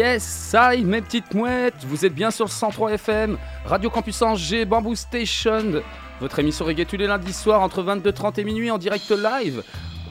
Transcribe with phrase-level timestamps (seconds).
[0.00, 3.36] Yes, ça mes petites mouettes, vous êtes bien sur le 103 FM,
[3.66, 5.82] Radio Campus Angers, Bamboo Station,
[6.22, 9.62] votre émission reggae tous les lundis soirs entre 22h30 et minuit en direct live.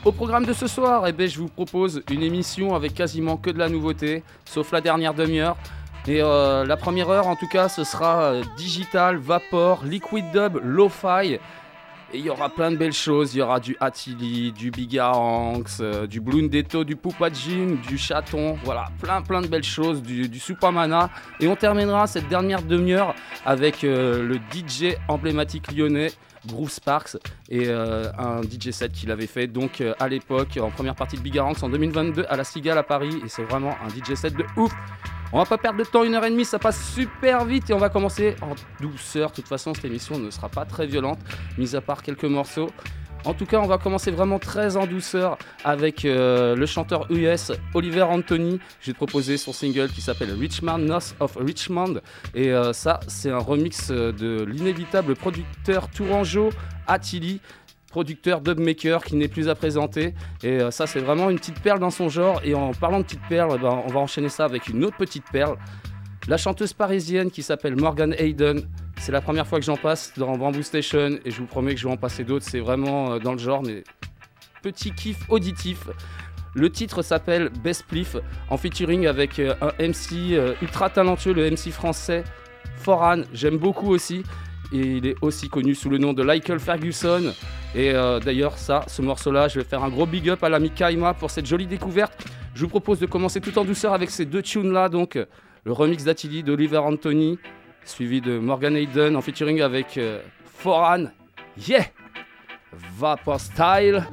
[0.06, 3.50] Au programme de ce soir, eh ben, je vous propose une émission avec quasiment que
[3.50, 5.58] de la nouveauté, sauf la dernière demi-heure.
[6.08, 10.60] Et euh, la première heure, en tout cas, ce sera euh, digital, vapor, liquid dub,
[10.64, 11.40] lo-fi.
[12.12, 13.36] Et il y aura plein de belles choses.
[13.36, 18.58] Il y aura du Attili, du Bigaranx, euh, du Blundetto, du Poupajin, du Chaton.
[18.64, 21.12] Voilà, plein plein de belles choses, du, du Supamana.
[21.40, 23.14] Et on terminera cette dernière demi-heure
[23.46, 26.12] avec euh, le DJ emblématique lyonnais.
[26.46, 27.18] Groove Sparks
[27.50, 31.18] et euh, un DJ set qu'il avait fait donc euh, à l'époque en première partie
[31.18, 34.36] de Bigaranx en 2022 à la Cigale à Paris et c'est vraiment un DJ set
[34.36, 34.74] de ouf
[35.32, 37.74] on va pas perdre de temps, une heure et demie, ça passe super vite et
[37.74, 39.30] on va commencer en douceur.
[39.30, 41.20] De toute façon, cette émission ne sera pas très violente,
[41.60, 42.72] mis à part quelques morceaux.
[43.26, 47.52] En tout cas, on va commencer vraiment très en douceur avec euh, le chanteur US
[47.74, 48.60] Oliver Anthony.
[48.82, 52.02] J'ai proposé son single qui s'appelle Richmond, North of Richmond.
[52.34, 56.50] Et euh, ça, c'est un remix euh, de l'inévitable producteur tourangeau
[56.88, 57.42] Attili
[57.92, 61.90] producteur dubmaker qui n'est plus à présenter et ça c'est vraiment une petite perle dans
[61.90, 64.68] son genre et en parlant de petite perle eh ben, on va enchaîner ça avec
[64.68, 65.58] une autre petite perle
[66.30, 68.62] la chanteuse parisienne qui s'appelle Morgan Hayden
[69.00, 71.80] c'est la première fois que j'en passe dans Bamboo Station et je vous promets que
[71.80, 73.84] je vais en passer d'autres c'est vraiment euh, dans le genre mais
[74.62, 75.88] petit kiff auditif
[76.54, 78.16] le titre s'appelle Best Pliff
[78.52, 82.24] en featuring avec euh, un MC euh, ultra talentueux le MC français
[82.78, 84.22] Foran j'aime beaucoup aussi
[84.72, 87.34] et il est aussi connu sous le nom de Michael Ferguson.
[87.74, 91.16] Et d'ailleurs, ça, ce morceau-là, je vais faire un gros big up à l'ami Kaima
[91.16, 92.24] pour cette jolie découverte.
[92.54, 95.18] Je vous propose de commencer tout en douceur avec ces deux tunes-là, donc
[95.64, 97.38] le remix d'Attili d'Oliver Anthony,
[97.86, 101.06] suivi de Morgan Hayden en featuring avec euh, Foran.
[101.68, 101.86] Yeah!
[102.98, 104.08] Vapor Style.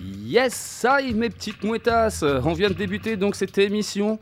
[0.00, 2.22] Yes, ça y mes petites mouettasses.
[2.22, 4.18] On vient de débuter donc cette émission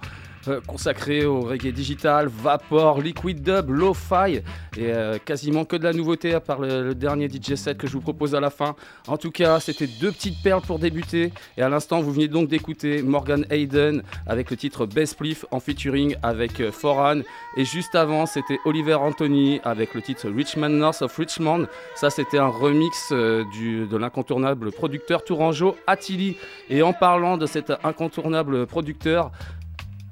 [0.66, 6.34] consacré au reggae digital, vapor, liquid dub, lo-fi et euh, quasiment que de la nouveauté
[6.34, 8.74] à part le, dernier DJ set que je vous propose à la fin.
[9.06, 12.48] En tout cas, c'était deux petites perles pour débuter et à l'instant, vous venez donc
[12.48, 17.20] d'écouter Morgan Hayden avec le titre Best Spliff en featuring avec euh, Foran
[17.56, 21.66] et juste avant, c'était Oliver Anthony avec le titre Richmond North of Richmond.
[21.94, 23.12] Ça, c'était un remix
[23.52, 26.36] du, de l'incontournable producteur Tourangeau Attili.
[26.68, 29.30] Et en parlant de cet incontournable producteur,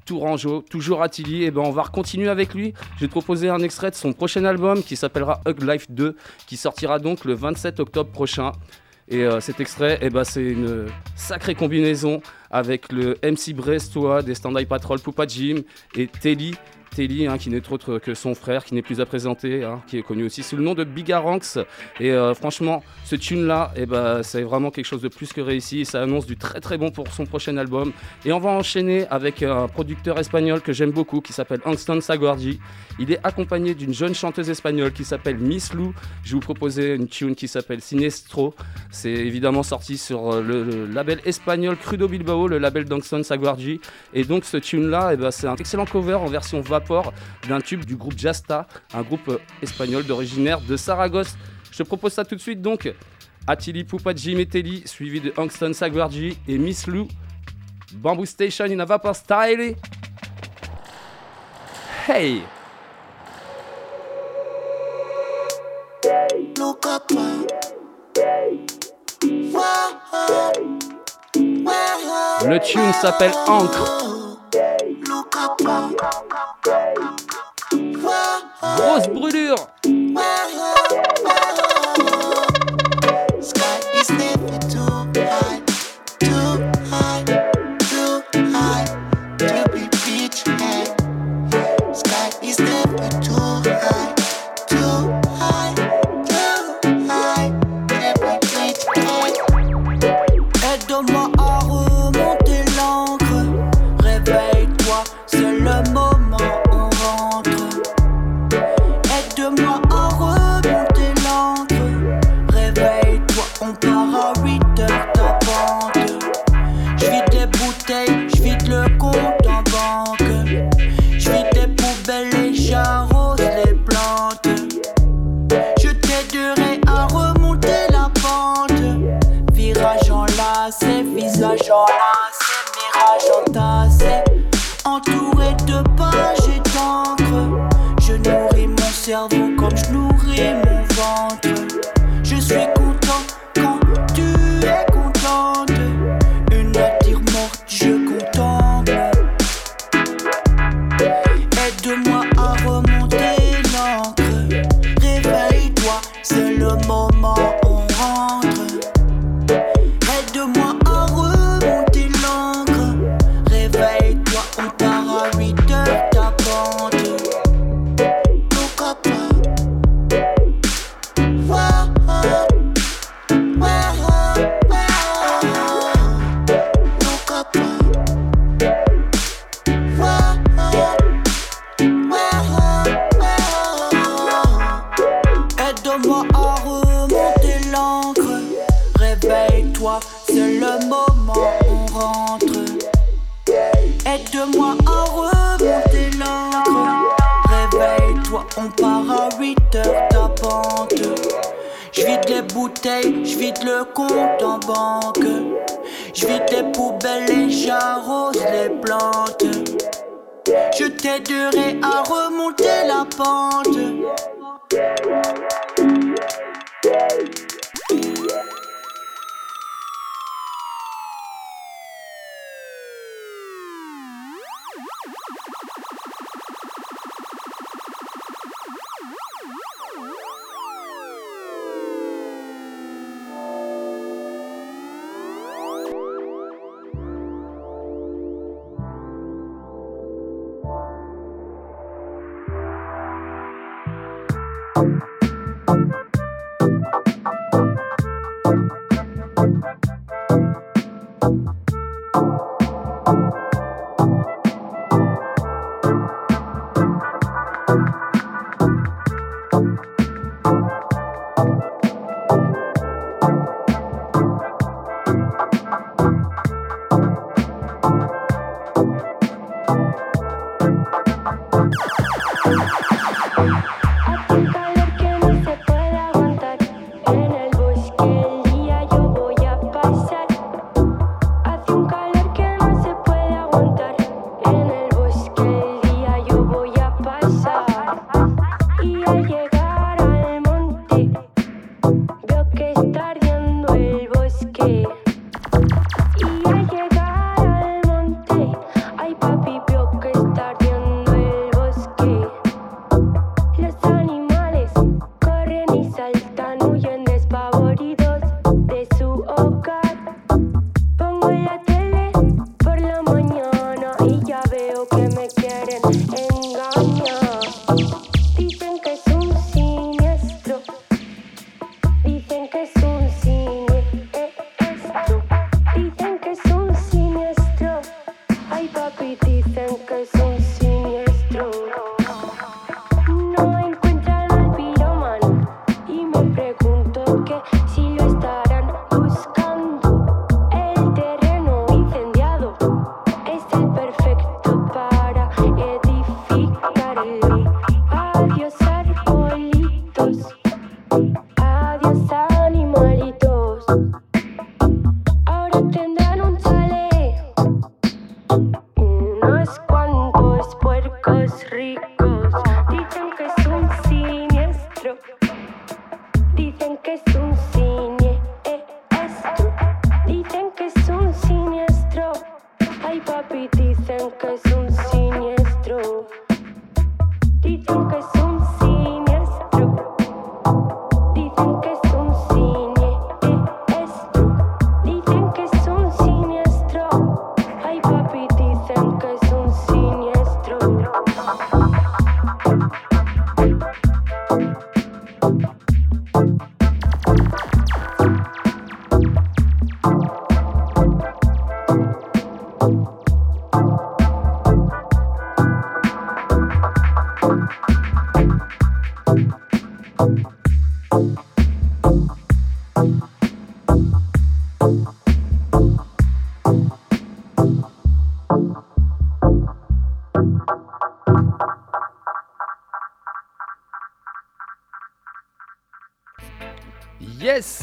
[0.05, 2.73] Tourangeau, toujours Attili, et ben on va continuer avec lui.
[2.95, 6.15] Je vais te proposer un extrait de son prochain album qui s'appellera Hug Life 2,
[6.47, 8.51] qui sortira donc le 27 octobre prochain.
[9.07, 14.33] Et euh, cet extrait, eh ben, c'est une sacrée combinaison avec le MC Brestois des
[14.33, 15.61] Stand Patrol Poupa Jim
[15.95, 16.55] et Telly
[16.89, 19.97] Telly, hein, qui n'est autre que son frère, qui n'est plus à présenter, hein, qui
[19.97, 21.59] est connu aussi sous le nom de Bigaranx.
[21.99, 25.85] Et euh, franchement, ce tune-là, eh ben, c'est vraiment quelque chose de plus que réussi.
[25.85, 27.91] Ça annonce du très très bon pour son prochain album.
[28.25, 32.59] Et on va enchaîner avec un producteur espagnol que j'aime beaucoup, qui s'appelle Angston Saguardi.
[32.99, 35.93] Il est accompagné d'une jeune chanteuse espagnole qui s'appelle Miss Lou.
[36.23, 38.53] Je vais vous proposer une tune qui s'appelle Sinestro.
[38.91, 43.79] C'est évidemment sorti sur euh, le, label espagnol Crudo Bilbao, le label d'Angston Saguardi.
[44.13, 47.13] Et donc ce tune-là, eh ben, c'est un excellent cover en version vapeur
[47.47, 51.37] d'un tube du groupe Jasta, un groupe espagnol d'originaire de Saragosse.
[51.71, 52.91] Je te propose ça tout de suite donc.
[53.47, 57.07] Attili Pupaji Metelli, suivi de Angston Sagwarji et Miss Lou.
[57.93, 59.75] Bamboo Station in a Vapor Style.
[62.07, 62.41] Hey!
[66.57, 66.85] Look.
[72.47, 74.14] Le tune s'appelle Encre.
[78.77, 79.67] Grosse brûlure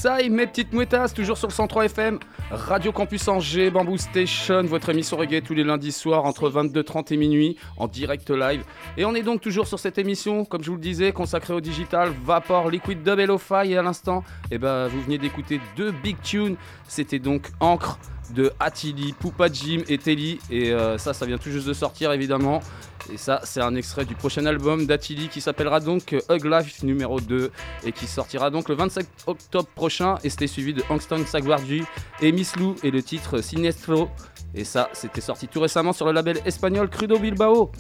[0.05, 2.19] Est, mes petites mouettasses, toujours sur le 103 FM,
[2.51, 7.17] Radio Campus Angers, Bamboo Station, votre émission reggae tous les lundis soirs entre 22h30 et
[7.17, 8.65] minuit en direct live.
[8.97, 11.61] Et on est donc toujours sur cette émission, comme je vous le disais, consacrée au
[11.61, 13.71] digital, Vapor, Liquid Dub et.
[13.71, 16.57] Et à l'instant, eh ben, vous veniez d'écouter deux big tunes.
[16.89, 17.99] C'était donc Encre
[18.35, 20.41] de Attili, Poupa Jim et Telly.
[20.51, 22.61] Et euh, ça, ça vient tout juste de sortir évidemment.
[23.11, 27.21] Et ça, c'est un extrait du prochain album d'Attili qui s'appellera donc Hug Life numéro
[27.21, 27.51] 2
[27.85, 30.17] et qui sortira donc le 25 octobre prochain.
[30.25, 31.83] Et c'était suivi de Angston Sagwardi
[32.21, 34.09] et Miss Lou et le titre Sinestro.
[34.55, 37.73] Et ça, c'était sorti tout récemment sur le label espagnol Crudo Bilbao.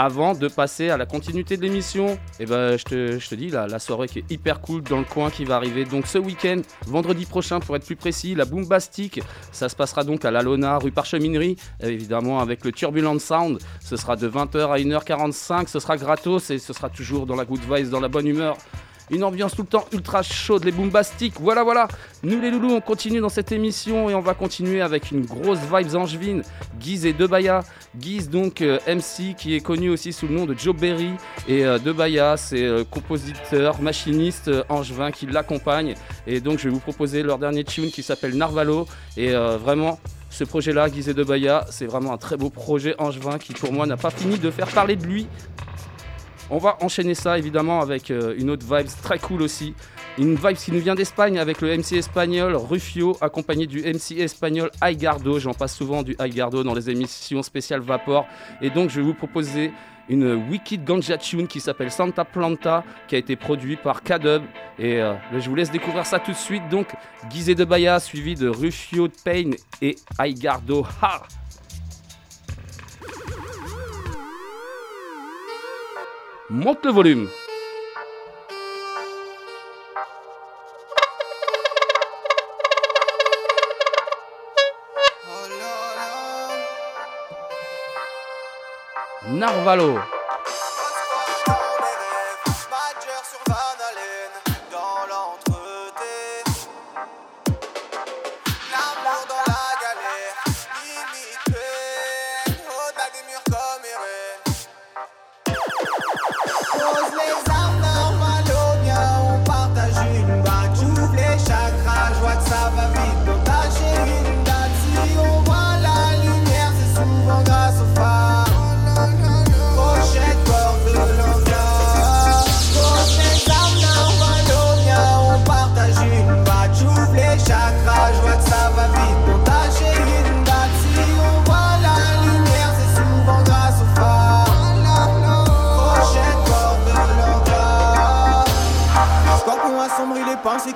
[0.00, 4.06] Avant de passer à la continuité de l'émission, eh ben, je, te, dis la, soirée
[4.06, 5.84] qui est hyper cool dans le coin qui va arriver.
[5.84, 10.24] Donc ce week-end, vendredi prochain pour être plus précis, la Boombastic, ça se passera donc
[10.24, 13.58] à la Lona, rue Parcheminerie, évidemment avec le Turbulent Sound.
[13.80, 17.44] Ce sera de 20h à 1h45, ce sera gratos et ce sera toujours dans la
[17.44, 18.56] good vibes, dans la bonne humeur.
[19.10, 21.34] Une ambiance tout le temps ultra chaude, les boombastiques.
[21.40, 21.88] Voilà, voilà.
[22.22, 25.60] Nous, les loulous, on continue dans cette émission et on va continuer avec une grosse
[25.60, 26.42] vibes angevine.
[26.78, 27.64] Guise et Debaya.
[27.96, 31.12] Guise, donc, euh, MC, qui est connu aussi sous le nom de Joe Berry.
[31.46, 35.94] Et euh, Debaya, c'est euh, compositeur, machiniste euh, angevin qui l'accompagne.
[36.26, 38.86] Et donc, je vais vous proposer leur dernier tune qui s'appelle Narvalo.
[39.16, 39.98] Et vraiment.
[40.30, 43.86] Ce projet-là, Guise et Debaya, c'est vraiment un très beau projet angevin qui, pour moi,
[43.86, 45.26] n'a pas fini de faire parler de lui.
[46.50, 49.74] On va enchaîner ça évidemment avec euh, une autre vibe très cool aussi.
[50.16, 54.70] Une vibe qui nous vient d'Espagne avec le MC espagnol Rufio accompagné du MC espagnol
[54.82, 55.38] Aigardo.
[55.38, 58.26] J'en passe souvent du Aigardo dans les émissions spéciales Vapor.
[58.62, 59.72] Et donc je vais vous proposer
[60.08, 64.42] une wicked ganja tune qui s'appelle Santa Planta qui a été produit par K-Dub.
[64.78, 66.66] Et euh, je vous laisse découvrir ça tout de suite.
[66.70, 66.88] Donc
[67.28, 69.50] Guizé de Baya suivi de Rufio de Pain
[69.82, 70.86] et Aigardo.
[71.02, 71.22] Ha
[76.50, 77.28] Monte le volume.
[89.26, 90.17] Narvalo.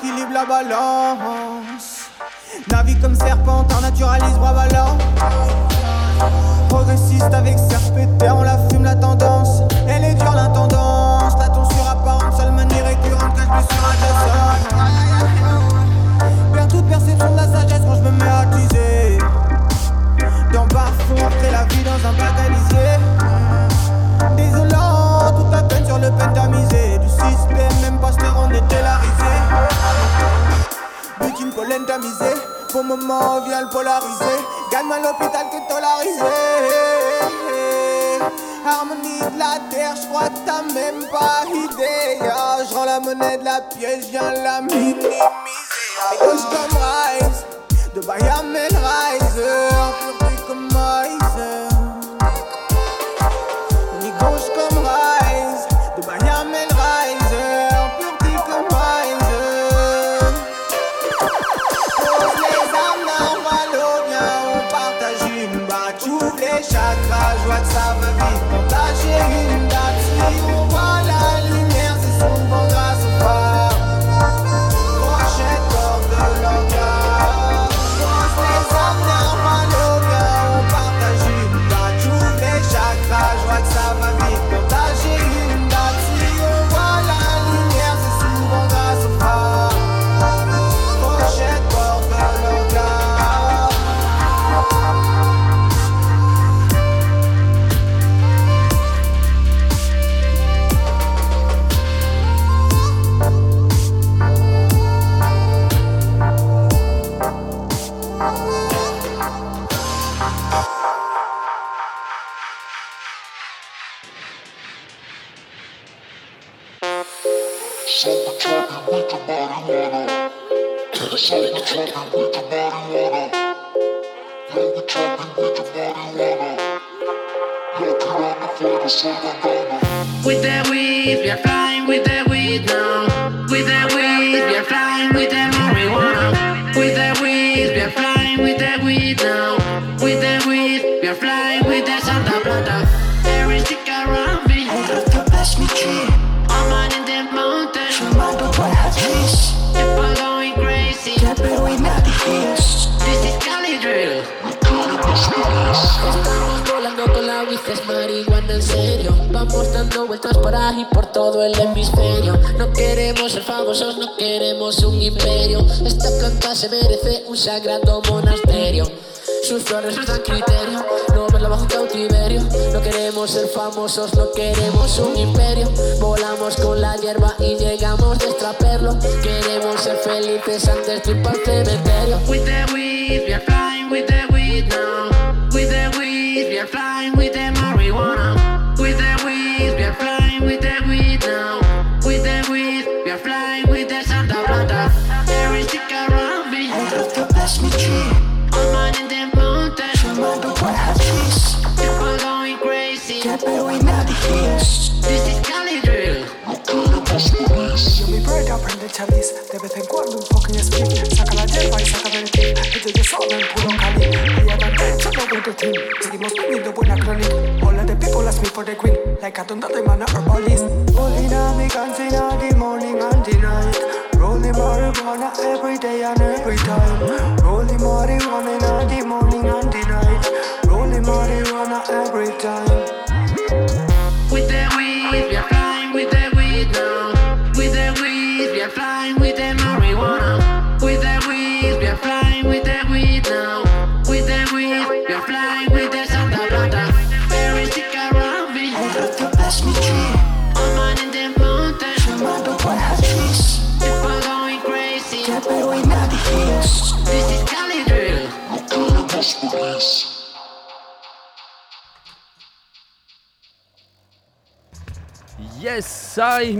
[0.02, 2.10] Équilibre la balance.
[2.70, 4.98] Navigue comme serpent, en naturalise bravalant.
[6.68, 9.62] Progressiste avec serpétaire, on la fume la tendance.
[9.88, 11.34] Elle est dure l'intendance.
[11.38, 14.68] La tonsure apparente, seule manière récurrente, cache blessure adjacente.
[16.52, 19.18] Perds toute perception de la sagesse quand je me mets à teaser.
[20.52, 22.12] Dans bas fond, après la vie dans un
[22.50, 22.98] lisier.
[24.36, 26.98] Désolant, toute la peine sur le pentamisé.
[26.98, 27.71] Du système,
[28.02, 29.40] même pas on était la risée.
[31.20, 32.34] Butine pollen tamisé.
[32.72, 34.38] Bon moment, vient le polariser.
[34.70, 36.22] Gagne à l'hôpital que tolarisé.
[38.66, 42.18] Harmonie de la terre, je crois que t'as même pas idée.
[42.22, 45.18] Ah, Je rends la monnaie de la pièce, viens la minimiser.
[46.20, 47.44] Gauche comme Rise,
[47.94, 49.68] de Bayamel Riser,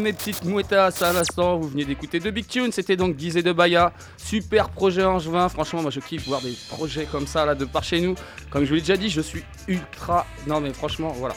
[0.01, 3.53] mes petites mouettas à l'instant, vous venez d'écouter de Big Tune, c'était donc Gizé de
[3.53, 7.65] Baya, super projet juin, franchement moi je kiffe voir des projets comme ça là de
[7.65, 8.15] par chez nous,
[8.51, 11.35] comme je vous l'ai déjà dit, je suis ultra, non mais franchement voilà,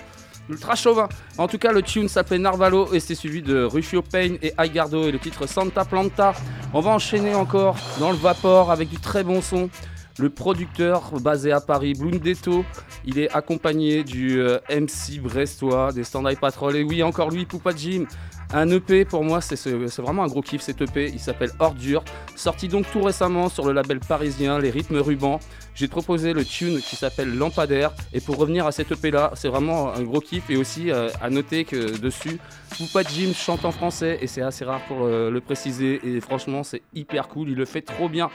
[0.50, 1.10] ultra chauvin.
[1.38, 5.08] En tout cas le tune s'appelait Narvalo et c'est suivi de Rufio Payne et Aigardo
[5.08, 6.34] et le titre Santa Planta.
[6.74, 9.70] On va enchaîner encore dans le vapor avec du très bon son.
[10.18, 12.64] Le producteur basé à Paris, Blundetto,
[13.04, 16.78] il est accompagné du euh, MC brestois des Stand-By Patrol.
[16.78, 18.06] Et oui, encore lui, Poupa Jim.
[18.54, 19.68] Un EP, pour moi, c'est
[20.02, 21.10] vraiment un gros kiff cet EP.
[21.12, 22.04] Il s'appelle Ordure.
[22.36, 25.40] Sorti donc tout récemment sur le label parisien Les Rythmes Rubans.
[25.74, 27.92] J'ai proposé le tune qui s'appelle Lampadaire.
[28.14, 30.50] Et pour revenir à cet EP là, c'est vraiment un gros kiff.
[30.50, 32.40] Et aussi euh, à noter que dessus,
[32.78, 34.20] Poupa Jim chante en français.
[34.22, 36.00] Et c'est assez rare pour euh, le préciser.
[36.04, 37.50] Et franchement, c'est hyper cool.
[37.50, 38.30] Il le fait trop bien.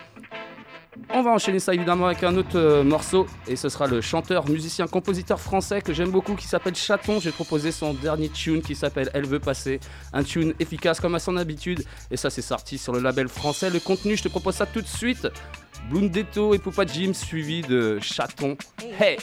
[1.09, 4.49] On va enchaîner ça évidemment avec un autre euh, morceau et ce sera le chanteur,
[4.49, 7.21] musicien, compositeur français que j'aime beaucoup qui s'appelle Chaton.
[7.21, 9.81] J'ai proposé son dernier tune qui s'appelle Elle veut passer,
[10.13, 13.71] un tune efficace comme à son habitude et ça c'est sorti sur le label français.
[13.71, 15.29] Le contenu, je te propose ça tout de suite.
[15.89, 18.57] Blundetto et Poupa Jim suivi de Chaton.
[19.01, 19.17] Hey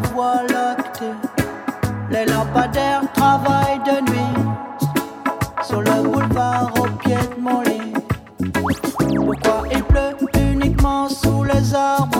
[0.00, 1.12] la voie lactée
[2.10, 4.38] Les lampadaires travaillent de nuit.
[5.62, 7.92] Sur le boulevard au pied de mon lit.
[9.16, 12.17] Pourquoi il pleut uniquement sous les arbres?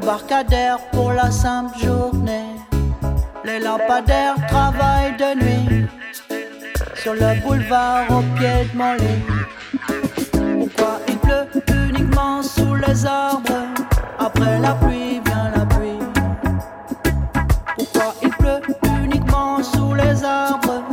[0.00, 2.54] Embarcadère pour la simple journée.
[3.44, 5.86] Les lampadaires travaillent de nuit.
[6.94, 9.24] Sur le boulevard au pied de mon lit.
[10.60, 11.48] Pourquoi il pleut
[11.88, 13.66] uniquement sous les arbres?
[14.20, 15.98] Après la pluie vient la pluie.
[17.76, 18.62] Pourquoi il pleut
[19.02, 20.84] uniquement sous les arbres?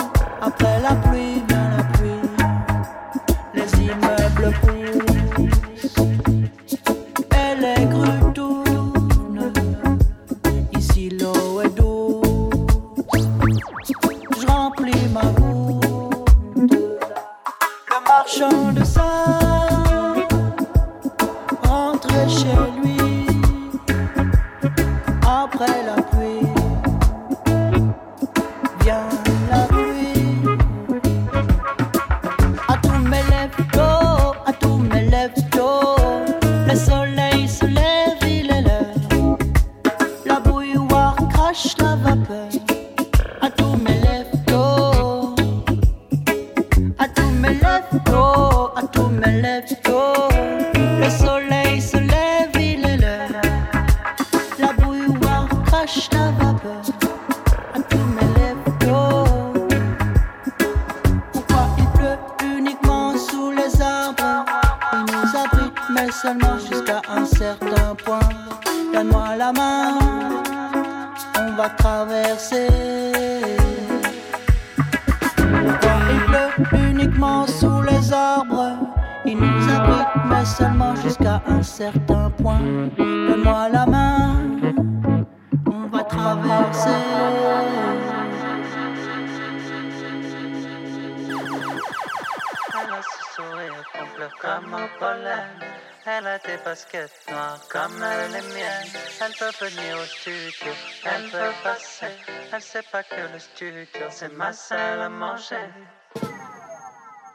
[0.42, 1.05] Après la pluie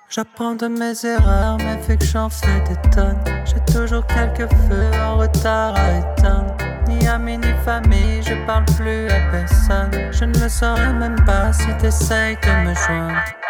[0.08, 4.90] J'apprends de mes erreurs, mais vu que j'en fais des tonnes, j'ai toujours quelques feux
[5.02, 6.56] en retard à éteindre.
[6.88, 10.12] Ni amis ni famille, je parle plus à personne.
[10.12, 13.49] Je ne le saurais même pas si t'essayes de me joindre.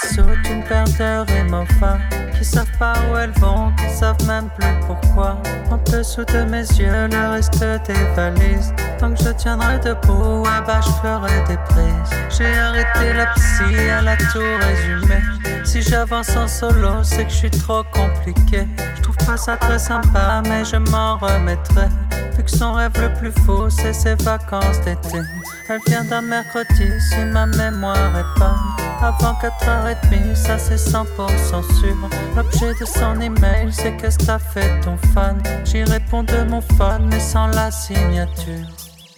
[0.00, 1.98] Saute une paire et enfin
[2.36, 5.36] Qui savent pas où elles vont, qui savent même plus pourquoi.
[5.70, 8.74] En dessous de mes yeux, le reste des valises.
[8.98, 12.38] Tant que je tiendrai debout, ouais bah je ferai des prises.
[12.38, 15.16] J'ai arrêté la psy, elle a tout résumé
[15.64, 19.78] Si j'avance en solo, c'est que je suis trop compliqué Je trouve pas ça très
[19.78, 21.88] sympa, mais je m'en remettrai
[22.36, 25.20] Vu que son rêve le plus fou, c'est ses vacances d'été
[25.68, 31.96] Elle vient d'un mercredi, si ma mémoire est bonne avant 4h30, ça c'est 100% sûr.
[32.36, 35.42] L'objet de son email, c'est qu'est-ce que t'as fait ton fan?
[35.64, 38.68] J'y réponds de mon phone, mais sans la signature.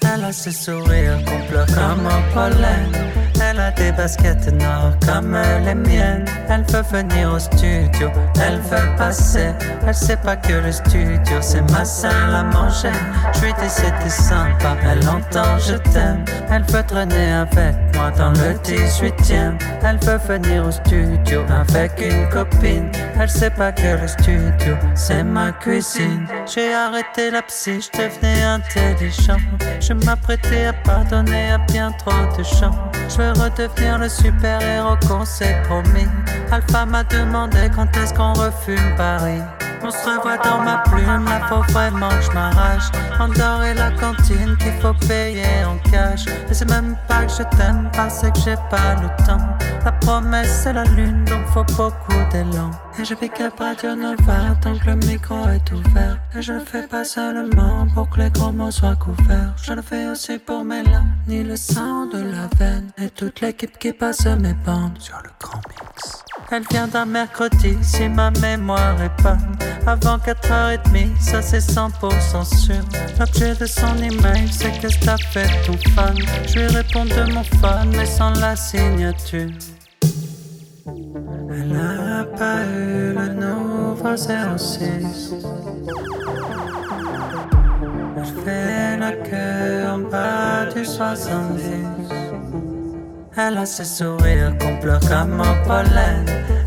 [0.02, 2.92] Elle a ses sourires qu'on pleure comme un pollen.
[3.54, 6.24] Elle a des baskets noires comme les miennes.
[6.48, 8.10] Elle veut venir au studio,
[8.42, 9.52] elle veut passer.
[9.86, 12.90] Elle sait pas que le studio c'est ma salle à manger.
[13.34, 16.24] Je lui dis c'était sympa, elle entend je t'aime.
[16.50, 19.56] Elle veut traîner avec moi dans le 18ème.
[19.84, 22.90] Elle veut venir au studio avec une copine.
[23.20, 26.26] Elle sait pas que le studio c'est ma cuisine.
[26.52, 29.38] J'ai arrêté la psy, je devenais intelligent.
[29.78, 32.72] Je m'apprêtais à pardonner à bien trop de gens.
[33.44, 36.08] Redevenir le super-héros qu'on s'est promis.
[36.50, 39.42] Alpha m'a demandé quand est-ce qu'on refume Paris.
[39.86, 42.88] On se revoit dans ma plume, là faut vraiment que je m'arrache.
[43.20, 46.24] En dehors et la cantine qu'il faut payer en cash.
[46.48, 49.46] Et c'est même pas que je t'aime pas, c'est que j'ai pas le temps.
[49.84, 52.70] La promesse c'est la lune, donc faut beaucoup d'élan.
[52.98, 56.18] Et je vis que Radio Nova tant que le micro est ouvert.
[56.34, 59.52] Et je le fais pas seulement pour que les gros mots soient couverts.
[59.62, 62.90] Je le fais aussi pour Mélan, ni le sang de la veine.
[62.96, 66.24] Et toute l'équipe qui passe mes bandes sur le grand mix.
[66.50, 69.56] Elle vient d'un mercredi, si ma mémoire est bonne.
[69.86, 72.74] avant 4h30, ça c'est 100% sûr.
[73.18, 76.16] L'objet de son email, c'est qu'est-ce que t'as fait ton fan.
[76.46, 79.50] Je lui réponds de mon phone, mais sans la signature.
[80.86, 85.34] Elle n'a pas eu le nouveau 06.
[88.16, 92.33] Elle fait la queue en bas du 70.
[93.36, 96.24] Elle a ses sourires qu'on pleure comme au pollen.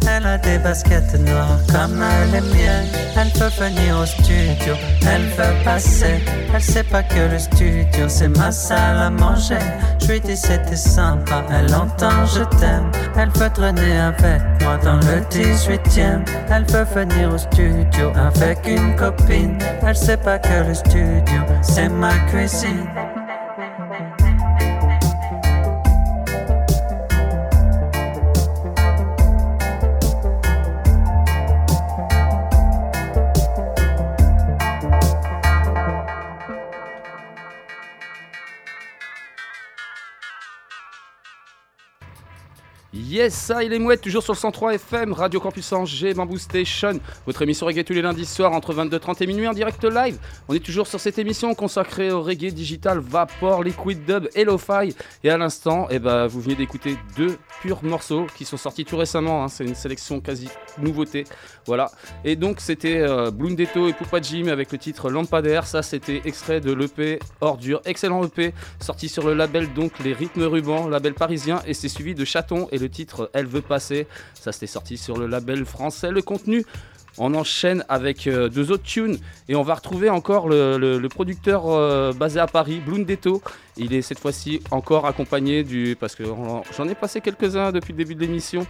[0.09, 2.03] Elle a des baskets noires comme
[2.33, 2.87] les miennes.
[3.15, 6.19] Elle veut venir au studio, elle veut passer.
[6.53, 9.59] Elle sait pas que le studio c'est ma salle à manger.
[10.01, 12.91] Je lui dis c'était sympa, elle entend je t'aime.
[13.17, 16.25] Elle veut traîner avec moi dans le 18ème.
[16.49, 19.57] Elle veut venir au studio avec une copine.
[19.85, 22.87] Elle sait pas que le studio c'est ma cuisine.
[43.09, 46.99] Yes, ça, il est mouette, toujours sur le 103 FM, Radio Campus Angers, Bamboo Station,
[47.25, 50.17] votre émission reggae tous les lundis soirs entre 22h30 et minuit en direct live.
[50.49, 54.93] On est toujours sur cette émission consacrée au reggae digital, vapor, liquid dub et lo-fi.
[55.23, 58.97] Et à l'instant, eh ben, vous venez d'écouter deux purs morceaux qui sont sortis tout
[58.97, 59.47] récemment, hein.
[59.47, 61.23] c'est une sélection quasi nouveauté.
[61.67, 61.91] Voilà.
[62.23, 65.67] Et donc, c'était euh, Blundetto et Poupa Jim avec le titre Lampadaire.
[65.67, 70.43] Ça, c'était extrait de l'EP Ordure, excellent EP, sorti sur le label donc Les Rythmes
[70.43, 74.07] Rubans, label parisien, et c'est suivi de Chaton et le titre Elle veut passer.
[74.33, 76.09] Ça, c'était sorti sur le label français.
[76.11, 76.65] Le contenu.
[77.17, 79.17] On enchaîne avec euh, deux autres tunes
[79.49, 83.41] et on va retrouver encore le, producteur euh, basé à Paris, Blundetto.
[83.75, 85.97] Il est cette fois-ci encore accompagné du.
[85.99, 88.67] Parce que j'en ai passé quelques-uns depuis le début de l'émission.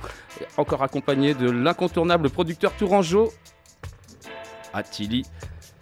[0.56, 3.32] Encore accompagné de l'incontournable producteur tourangeau,
[4.74, 5.26] Attili.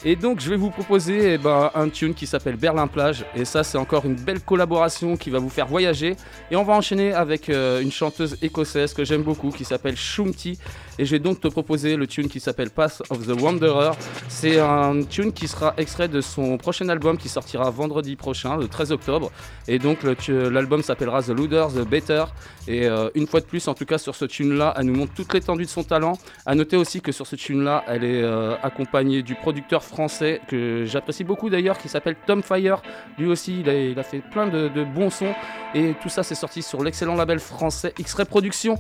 [0.08, 3.26] Et donc je vais vous proposer eh ben, un tune qui s'appelle Berlin Plage.
[3.36, 6.16] Et ça c'est encore une belle collaboration qui va vous faire voyager.
[6.52, 10.60] Et on va enchaîner avec euh, une chanteuse écossaise que j'aime beaucoup qui s'appelle Shumti.
[10.98, 13.92] Et je vais donc te proposer le tune qui s'appelle Path of the Wanderer.
[14.30, 18.68] C'est un tune qui sera extrait de son prochain album qui sortira vendredi prochain, le
[18.68, 19.32] 13 octobre.
[19.68, 22.26] Et donc l'album s'appellera The Looter, The Better.
[22.68, 25.14] Et euh, une fois de plus, en tout cas sur ce tune-là, elle nous montre
[25.14, 26.18] toute l'étendue de son talent.
[26.46, 30.86] À noter aussi que sur ce tune-là, elle est euh, accompagnée du producteur français que
[30.86, 32.82] j'apprécie beaucoup d'ailleurs, qui s'appelle Tom Fire.
[33.18, 35.34] Lui aussi, il a, il a fait plein de, de bons sons.
[35.74, 38.78] Et tout ça, c'est sorti sur l'excellent label français X-Ray Productions.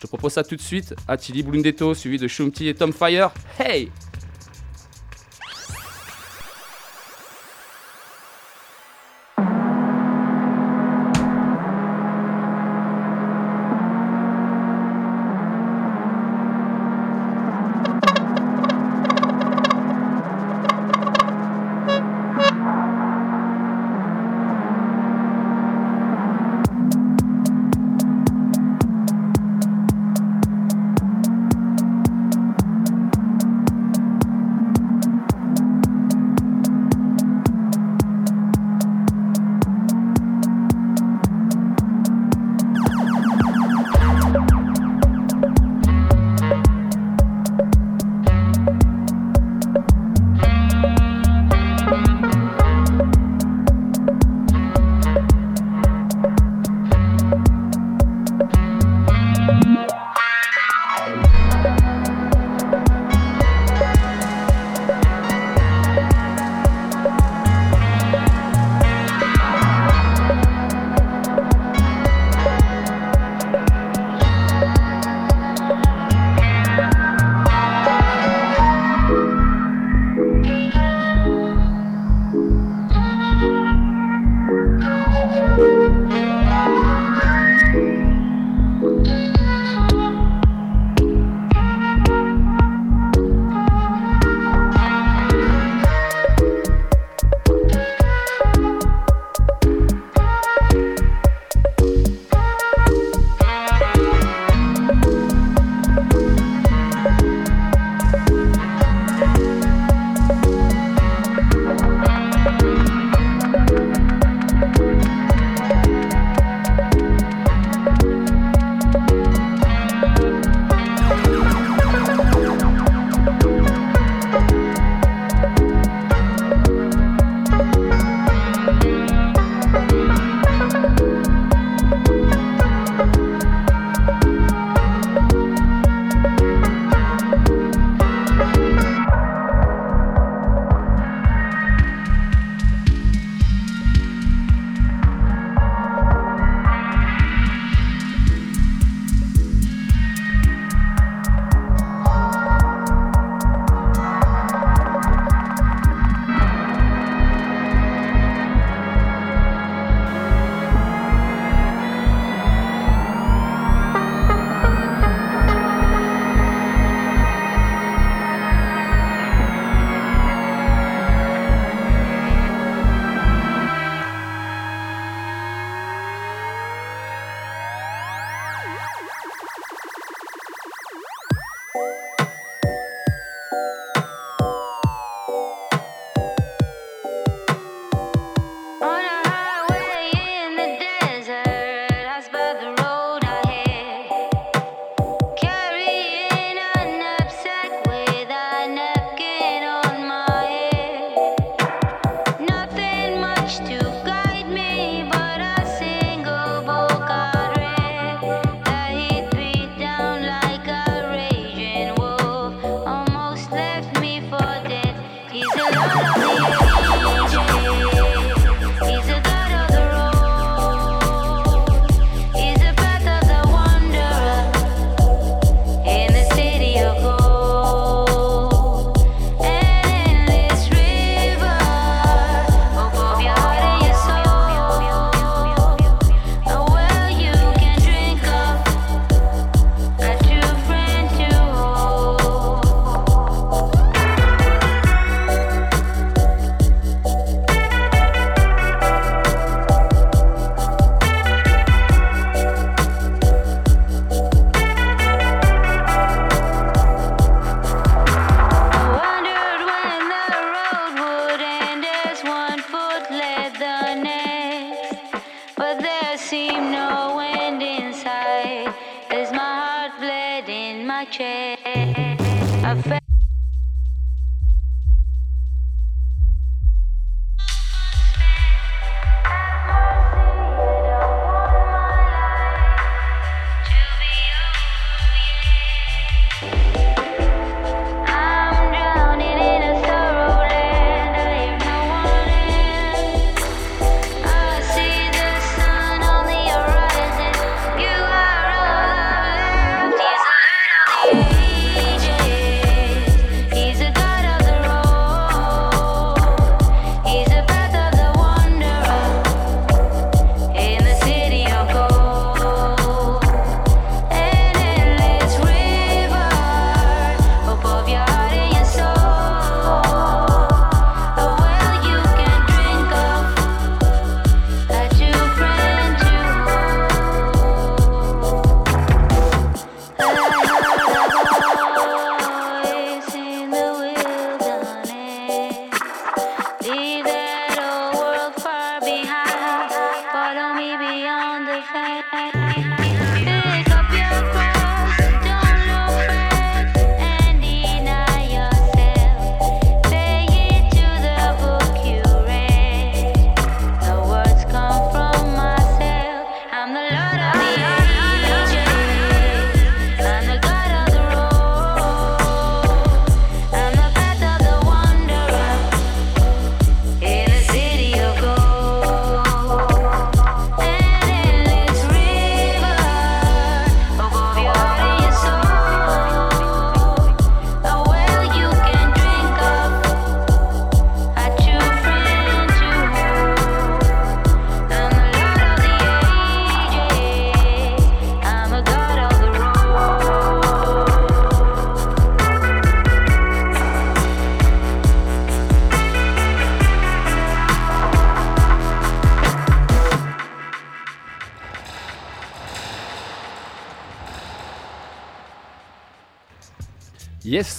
[0.00, 0.94] Je te propose ça tout de suite.
[1.08, 3.32] Attili Blundetto, suivi de Shumti et Tom Fire.
[3.58, 3.90] Hey!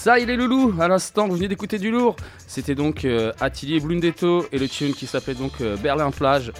[0.02, 0.74] Ça, il est loulou.
[0.80, 2.16] À l'instant, vous venez d'écouter du lourd.
[2.48, 3.32] C'était donc euh,
[3.84, 6.52] Blundetto et le tune qui s'appelait donc euh, Berlin Plage.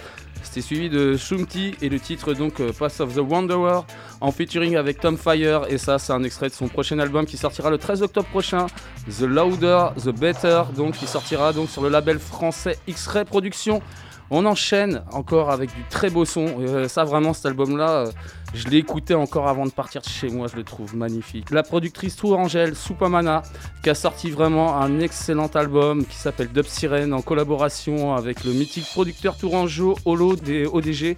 [0.44, 3.80] C'était suivi de Shumti et le titre donc euh, Pass of the Wanderer
[4.20, 5.66] en featuring avec Tom Fire.
[5.68, 8.68] Et ça, c'est un extrait de son prochain album qui sortira le 13 octobre prochain.
[9.08, 13.82] The Louder, The Better, donc qui sortira donc sur le label français X-Ray Productions.
[14.30, 16.46] On enchaîne encore avec du très beau son.
[16.60, 18.10] Euh, ça, vraiment, cet album-là, euh,
[18.54, 20.46] je l'ai écouté encore avant de partir de chez moi.
[20.50, 21.50] Je le trouve magnifique.
[21.50, 23.42] La productrice Tourangelle, Supamana,
[23.82, 28.52] qui a sorti vraiment un excellent album qui s'appelle Dub Sirene en collaboration avec le
[28.52, 31.16] mythique producteur Tourangeau, Holo des ODG.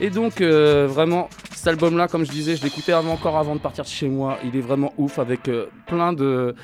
[0.00, 3.60] Et donc, euh, vraiment, cet album-là, comme je disais, je l'écoutais avant, encore avant de
[3.60, 4.38] partir de chez moi.
[4.44, 5.50] Il est vraiment ouf avec
[5.86, 6.54] plein de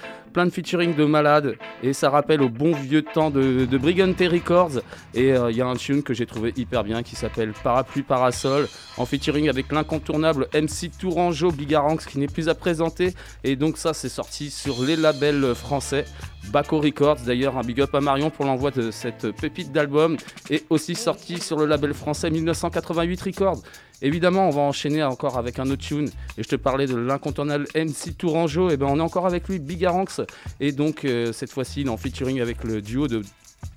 [0.47, 4.80] de featuring de malades et ça rappelle au bon vieux temps de, de Brigante Records.
[5.14, 8.03] Et euh, il y a un tune que j'ai trouvé hyper bien qui s'appelle Parapluie
[8.03, 13.14] Parasol en featuring avec l'incontournable MC Tourangeau Bigaranx qui n'est plus à présenter.
[13.45, 16.05] Et donc ça c'est sorti sur les labels français
[16.51, 17.18] Baco Records.
[17.26, 20.16] D'ailleurs un big up à Marion pour l'envoi de cette pépite d'album.
[20.51, 23.62] Et aussi sorti sur le label français 1988 Records
[24.01, 26.09] Évidemment, on va enchaîner encore avec un autre tune.
[26.36, 28.70] Et je te parlais de l'incontournable MC Tourangeau.
[28.70, 30.20] Et ben, on est encore avec lui, Bigaranx.
[30.61, 33.22] Et donc, euh, cette fois-ci, il en featuring avec le duo de,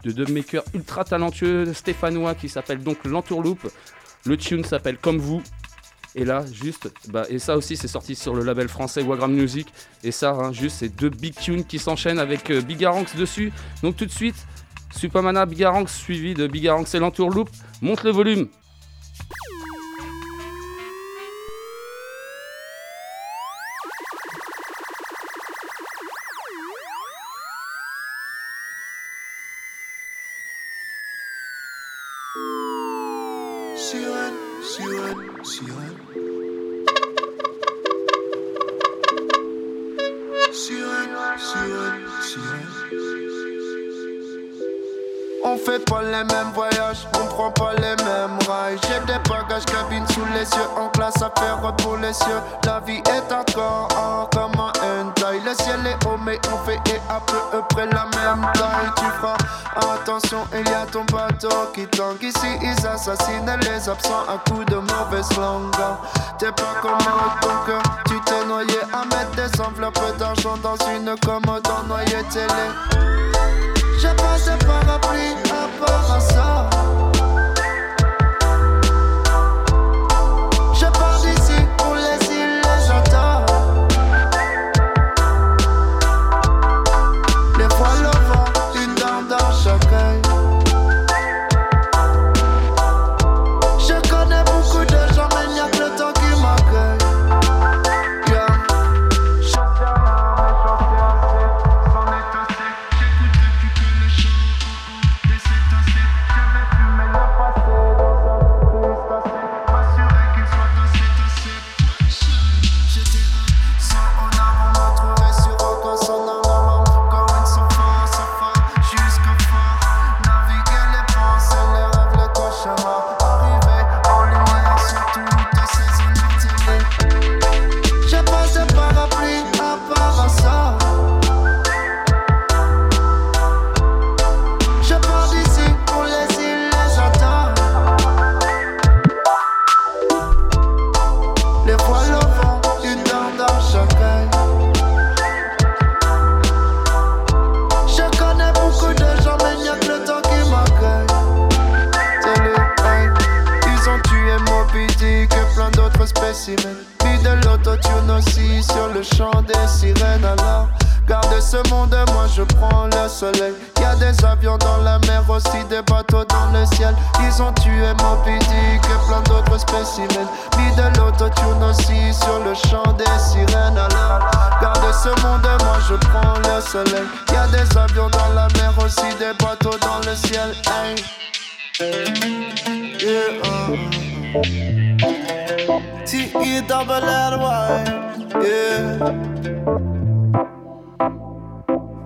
[0.03, 3.67] de deux makers ultra talentueux stéphanois qui s'appelle donc l'Entourloupe.
[4.25, 5.41] Le tune s'appelle Comme vous.
[6.13, 9.67] Et là, juste, bah, et ça aussi, c'est sorti sur le label français Wagram Music.
[10.03, 13.51] Et ça, hein, juste, c'est deux big tunes qui s'enchaînent avec euh, Bigaranx dessus.
[13.81, 14.35] Donc, tout de suite,
[14.95, 17.49] Supamana Bigaranx suivi de Bigaranx et l'Entourloupe.
[17.81, 18.49] Monte le volume.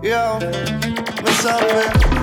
[0.06, 0.38] Yo,
[1.24, 2.15] what's up, man?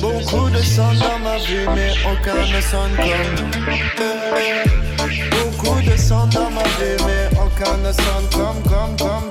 [0.00, 3.36] Beaucoup de sons dans ma vie, mais aucun ne sonne comme.
[5.30, 9.28] Beaucoup de sons dans ma vie, mais aucun ne sonne comme, comme, comme.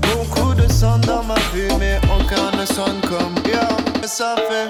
[0.00, 3.34] Beaucoup de sons dans ma vie, mais aucun ne sonne comme.
[3.52, 4.68] Yo, ça fait.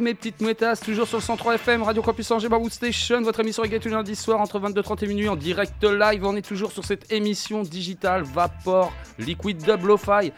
[0.00, 3.62] Mes petites mouettasses, toujours sur le 103 FM, Radio Campus Angers, Barwood Station, votre émission
[3.62, 6.24] reggae tous les lundis soir entre 22h30 et minuit en direct live.
[6.24, 10.32] On est toujours sur cette émission digitale Vapor Liquid Dub Lo-Fi.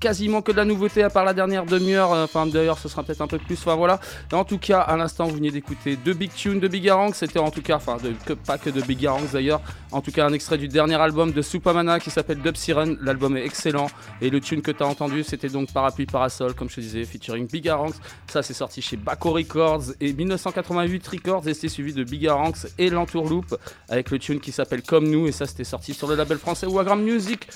[0.00, 2.12] Quasiment que de la nouveauté à part la dernière demi-heure.
[2.12, 3.56] euh, Enfin, d'ailleurs, ce sera peut-être un peu plus.
[3.58, 3.98] Enfin, voilà.
[4.32, 7.14] En tout cas, à l'instant, vous venez d'écouter deux Big Tunes de Big Harangue.
[7.14, 9.60] C'était en tout cas, enfin, de- pas que de Big Harangue d'ailleurs.
[9.90, 12.96] En tout cas, un extrait du dernier album de Supamana qui s'appelle Dub Siren.
[13.02, 13.88] L'album est excellent.
[14.20, 17.04] Et le tune que tu as entendu, c'était donc Parapluie Parasol, comme je te disais,
[17.04, 17.94] featuring Big Harangues.
[18.30, 21.48] Ça, c'est sorti chez Baco Records et 1988 Records.
[21.48, 23.56] Et c'était suivi de Big Harangues et l'Entourloupe
[23.88, 25.26] avec le tune qui s'appelle Comme nous.
[25.26, 27.48] Et ça, c'était sorti sur le label français Wagram Music.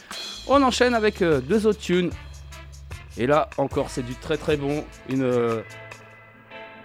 [0.48, 2.10] On enchaîne avec euh, deux autres tunes.
[3.18, 4.84] Et là, encore, c'est du très très bon.
[5.08, 5.62] Une euh,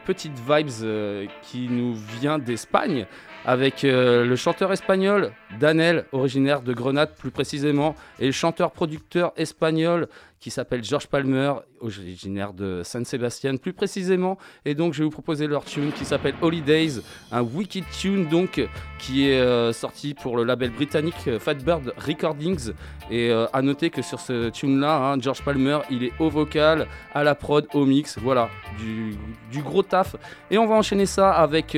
[0.05, 3.05] petite vibes euh, qui nous vient d'Espagne
[3.45, 10.07] avec euh, le chanteur espagnol Danel, originaire de Grenade plus précisément, et le chanteur-producteur espagnol
[10.39, 14.37] qui s'appelle George Palmer, originaire de San Sebastian plus précisément.
[14.65, 18.61] Et donc je vais vous proposer leur tune qui s'appelle Holidays, un wicked tune donc
[18.99, 22.71] qui est euh, sorti pour le label britannique euh, Fatbird Recordings.
[23.09, 26.87] Et euh, à noter que sur ce tune-là, hein, George Palmer, il est au vocal,
[27.13, 30.15] à la prod, au mix, voilà, du, gros taf.
[30.51, 31.75] Et on va enchaîner ça avec,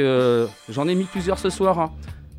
[0.69, 1.91] j'en ai mis plusieurs ce soir, hein,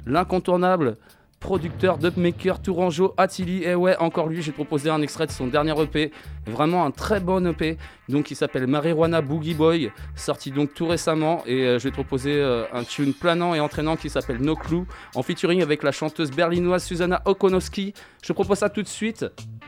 [0.06, 0.96] l'incontournable
[1.40, 3.64] producteur, dubmaker, tourangeau, Attili.
[3.64, 6.12] Et ouais, encore lui, j'ai proposé un extrait de son dernier EP.
[6.46, 7.78] Vraiment un très bon EP.
[8.08, 11.42] Donc, il s'appelle Marijuana Boogie Boy, sorti donc tout récemment.
[11.46, 14.54] Et euh, je vais te proposer euh, un tune planant et entraînant qui s'appelle No
[14.54, 14.84] Clue,
[15.14, 17.94] en featuring avec la chanteuse berlinoise Susanna Okonowski.
[18.22, 19.24] Je te propose ça tout de suite.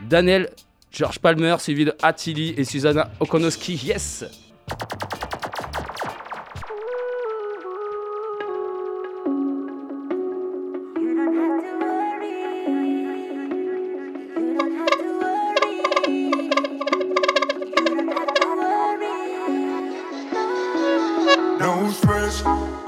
[0.07, 0.49] Daniel,
[0.91, 3.73] George Palmer, suivi de Attili et Susanna Okonowski.
[3.83, 4.25] Yes!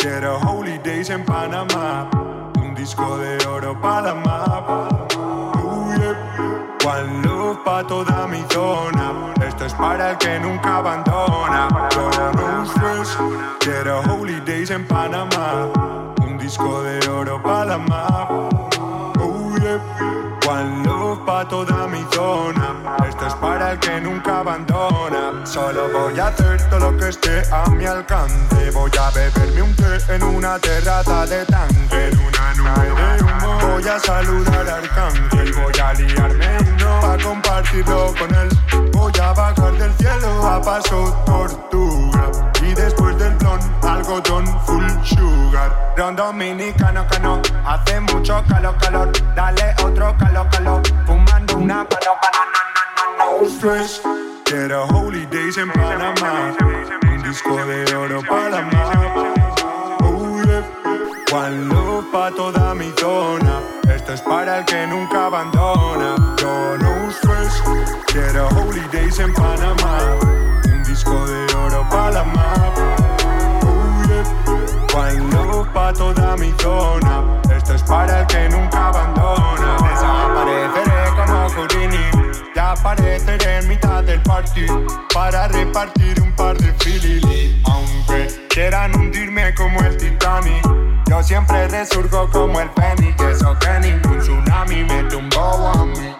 [0.06, 2.08] Quiero holidays en Panamá.
[2.62, 5.08] Un disco de oro para la mapa.
[5.98, 6.78] Yeah.
[6.86, 9.34] One love pa' toda mi zona.
[9.48, 11.90] Esto es para el que nunca abandona.
[12.68, 13.18] Stress,
[13.60, 15.72] quiero holidays en Panamá.
[16.22, 18.50] Un disco de oro para la mapa.
[19.60, 19.82] Yeah.
[20.48, 20.85] One
[21.26, 22.98] pa' toda mi zona.
[23.08, 25.46] Esto es para el que nunca abandona.
[25.46, 28.72] Solo voy a hacer todo lo que esté a mi alcance.
[28.72, 32.10] Voy a beberme un té en una terraza de tanque.
[32.10, 32.35] En
[33.62, 35.54] Voy a saludar al arcángel.
[35.54, 38.50] Voy a liarme uno para compartirlo con él.
[38.92, 42.32] Voy a bajar del cielo a paso tortuga.
[42.62, 45.94] Y después del blon, algodón full sugar.
[45.98, 47.42] Ron dominicano, cano.
[47.66, 49.12] Hace mucho calor, calor.
[49.36, 50.82] Dale otro calor, calor.
[51.06, 54.02] Fumando un no, no, no stress.
[54.46, 56.56] Quiero holidays en Panamá.
[57.08, 59.35] Un disco de oro para.
[61.36, 61.68] One
[62.14, 63.60] pa' toda mi zona.
[63.94, 66.16] Esto es para el que nunca abandona.
[66.38, 67.62] Yo no stress.
[68.08, 69.98] Quiero holidays en Panamá.
[70.72, 72.96] Un disco de oro para la mapa.
[73.66, 75.74] Oh, yeah.
[75.74, 77.42] Pa' toda mi zona.
[77.54, 79.76] Esto es para el que nunca abandona.
[79.90, 82.06] Desapareceré como Houdini.
[82.56, 84.68] Ya apareceré en mitad del party
[85.14, 87.62] para repartir un par de filili.
[87.66, 89.15] Aunque quieran hundirme
[91.26, 93.22] siempre resurgo como el Fénix.
[93.22, 96.16] Eso que ningún tsunami me tumbó a mí.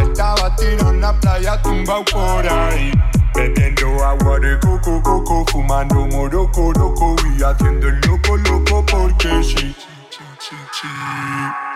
[0.00, 2.92] Estaba tirando en la playa tumbado por ahí.
[3.34, 9.74] Bebiendo agua de coco, coco, fumando moroco, loco y haciendo el loco, loco porque sí.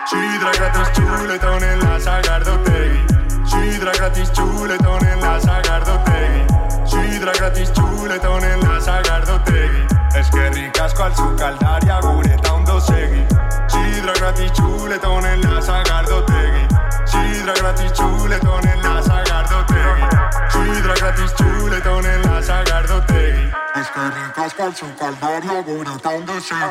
[0.07, 2.99] Sidra gratis chuletón en la Sagardotegui
[3.45, 6.45] Sidra gratis chuletón en la Sagardotegui
[6.85, 12.44] Sidra gratis chuletón en la Sagardotegui Es que ricasco al su caldaria gureta
[12.89, 13.25] un dosegui
[13.67, 16.67] Sidra gratis chuletón en la Sagardotegui
[17.05, 20.07] Sidra gratis chuletón en la Sagardotegui
[20.51, 26.61] Sidra gratis chuletón en la Sagardotegui Es que ricasco al su caldaria gureta un dosegui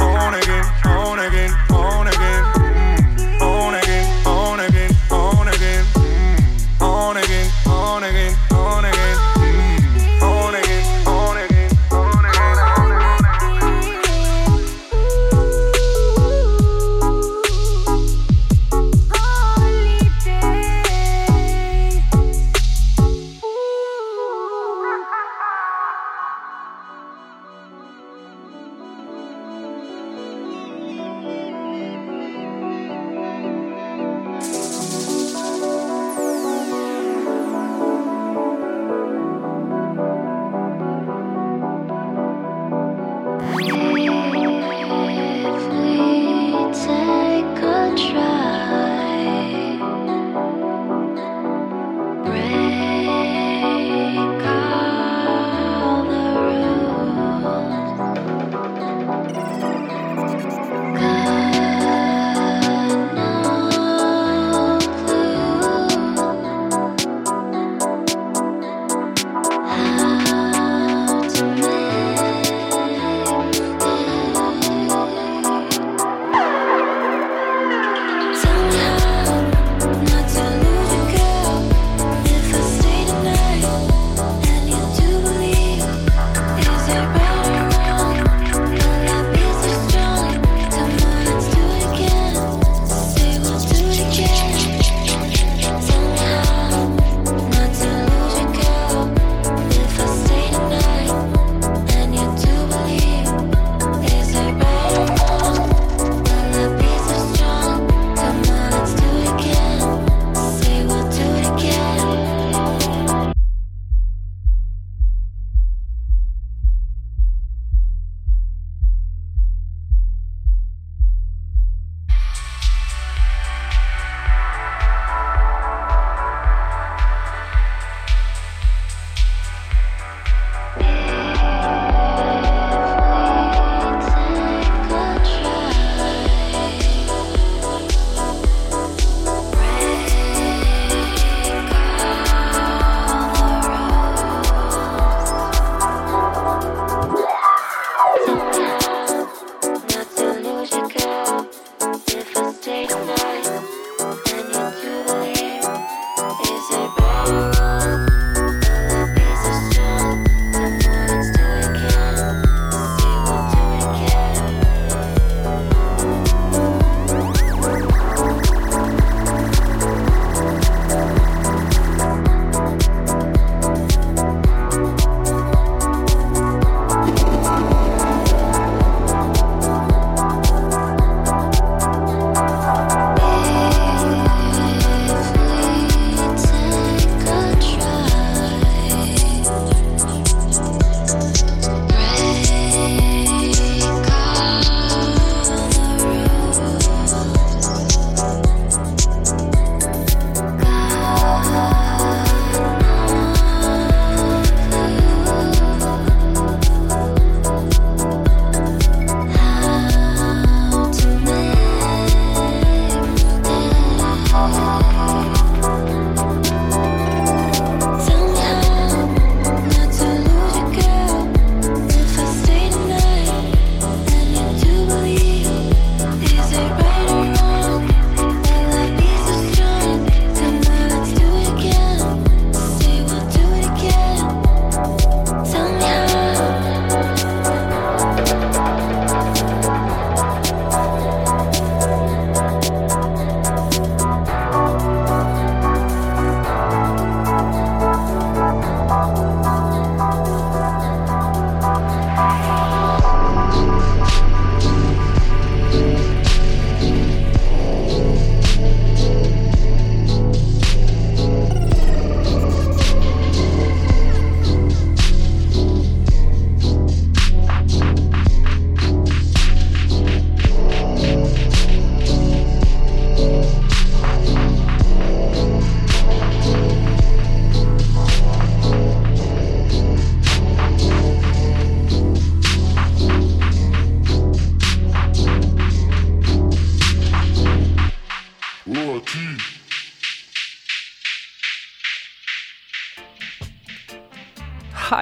[0.00, 2.59] On again, on again, on again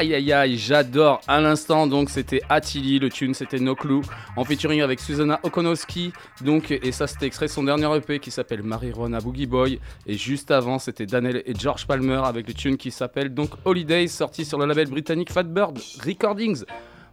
[0.09, 1.21] Aïe aïe aïe, j'adore.
[1.29, 4.01] À l'instant, donc, c'était Attili, le tune, c'était No Clue,
[4.37, 6.15] en featuring avec Susanna Okonowski.
[6.41, 9.79] Donc, et ça, c'était extrait de son dernier EP qui s'appelle Marijuana Boogie Boy.
[10.07, 14.09] Et juste avant, c'était Daniel et George Palmer avec le tune qui s'appelle donc Holidays,
[14.09, 16.65] sorti sur le label britannique Fatbird Recordings.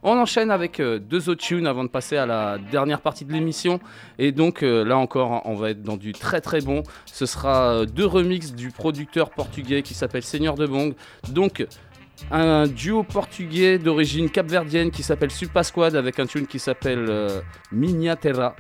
[0.08, 3.34] On enchaîne avec euh, deux autres tunes avant de passer à la dernière partie de
[3.34, 3.80] l'émission.
[4.20, 6.84] Et donc euh, là encore, on va être dans du très très bon.
[7.08, 10.94] Ce sera euh, deux remixes du producteur portugais qui s'appelle Seigneur de Bong.
[11.30, 11.66] Donc
[12.32, 17.42] un duo portugais d'origine capverdienne qui s'appelle Supa Squad avec un tune qui s'appelle euh,
[17.72, 18.56] Minha Terra.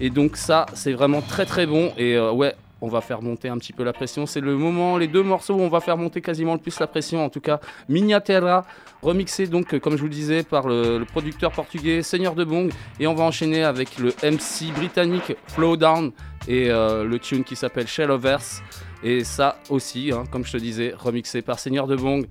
[0.00, 1.92] Et donc ça, c'est vraiment très très bon.
[1.96, 4.26] Et euh, ouais, on va faire monter un petit peu la pression.
[4.26, 6.86] C'est le moment, les deux morceaux où on va faire monter quasiment le plus la
[6.86, 7.24] pression.
[7.24, 8.64] En tout cas, Minha Terra,
[9.02, 12.44] remixé donc, euh, comme je vous le disais, par le, le producteur portugais Seigneur de
[12.44, 12.70] Bong.
[13.00, 16.12] Et on va enchaîner avec le MC britannique Flowdown
[16.46, 18.62] et euh, le tune qui s'appelle Shell of Earth.
[19.02, 22.26] Et ça aussi, hein, comme je te disais, remixé par Seigneur de Bong.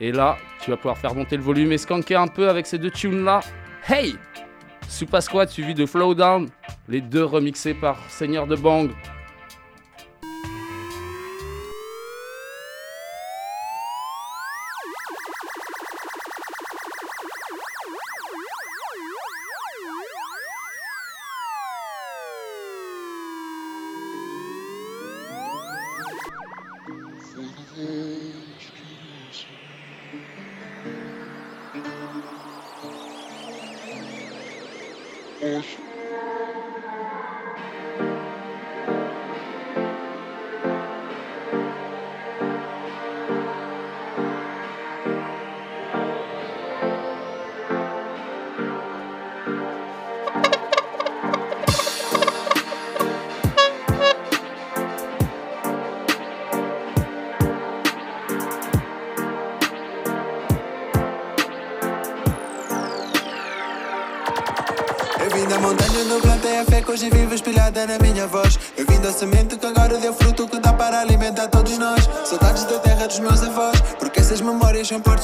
[0.00, 2.78] Et là, tu vas pouvoir faire monter le volume et skanker un peu avec ces
[2.78, 3.40] deux tunes là.
[3.86, 4.16] Hey
[4.88, 6.48] Super Squad suivi de Flowdown,
[6.88, 8.90] les deux remixés par Seigneur de Bang.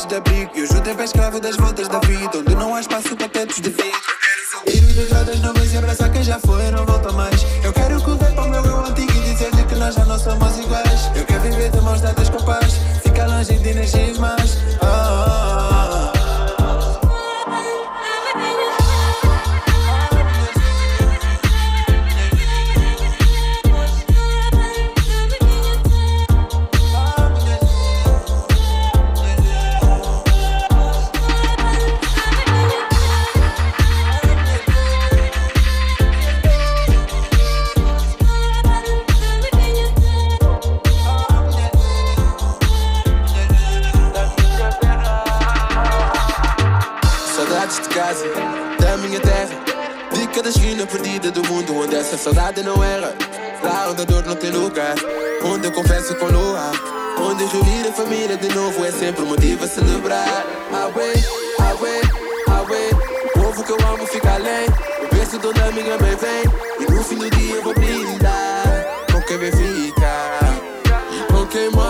[0.07, 0.51] De abrigo.
[0.55, 1.99] E tempo é escravo das voltas da
[67.57, 69.07] eu vou brilhar.
[69.11, 70.13] Porque verifica.
[71.29, 71.86] Porque mano.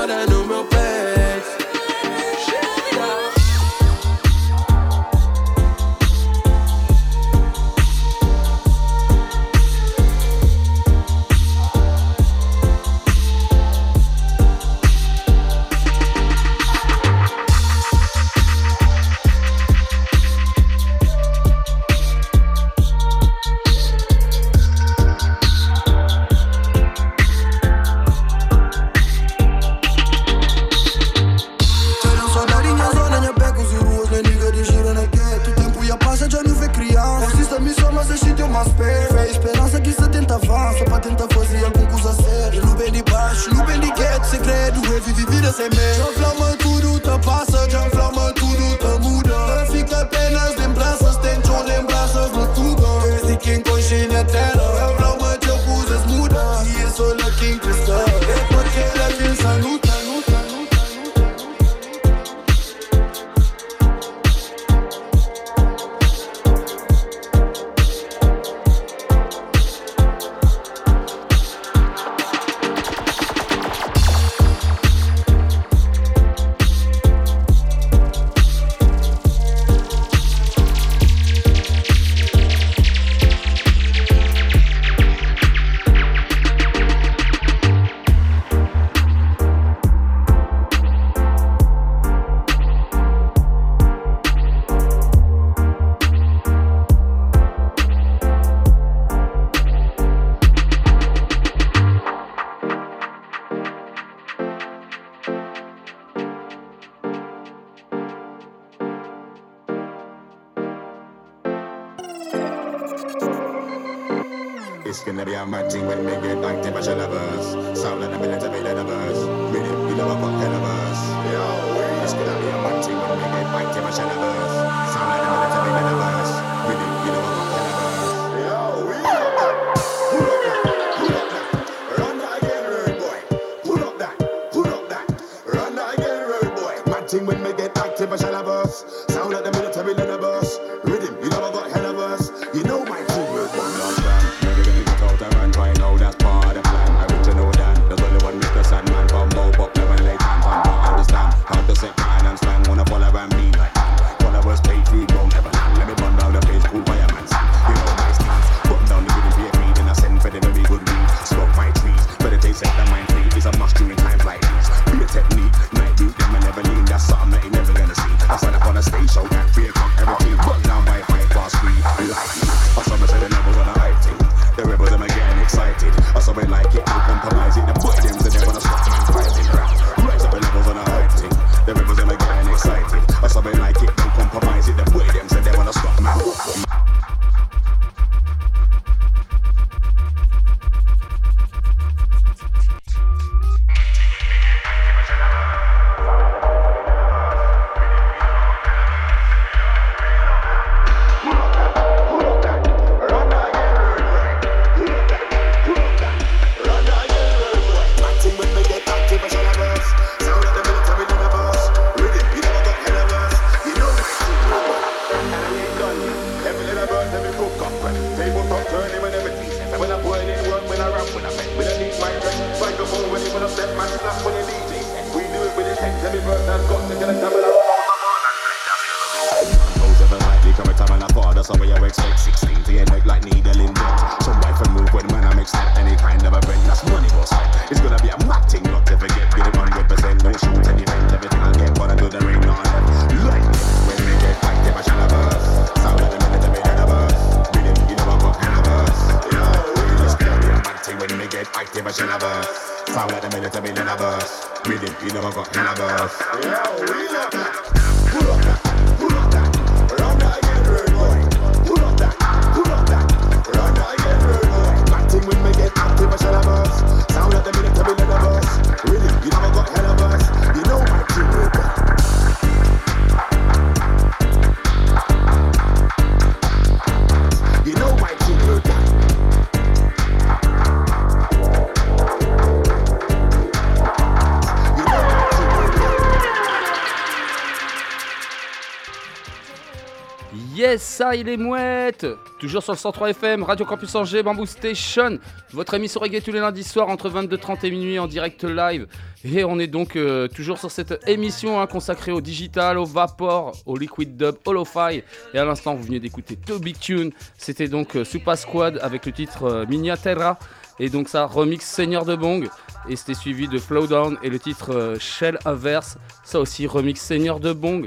[290.96, 292.06] ça il est mouette.
[292.40, 295.18] Toujours sur le 103 FM, Radio Campus Angers, Bamboo Station,
[295.52, 298.86] votre émission reggae tous les lundis soirs entre 22h30 et minuit en direct live.
[299.22, 303.52] Et on est donc euh, toujours sur cette émission hein, consacrée au digital, au vapor,
[303.66, 305.02] au liquid dub, au lo-fi.
[305.34, 307.12] Et à l'instant, vous venez d'écouter Toby Tune.
[307.36, 310.38] C'était donc euh, Supa Squad avec le titre euh, Miniaterra.
[310.80, 312.48] Et donc ça, remix Seigneur de Bong.
[312.88, 315.98] Et c'était suivi de Flowdown et le titre euh, Shell Averse.
[316.24, 317.86] Ça aussi, remix Seigneur de Bong.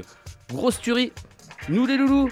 [0.52, 1.12] Grosse tuerie
[1.68, 2.30] Nous les loulous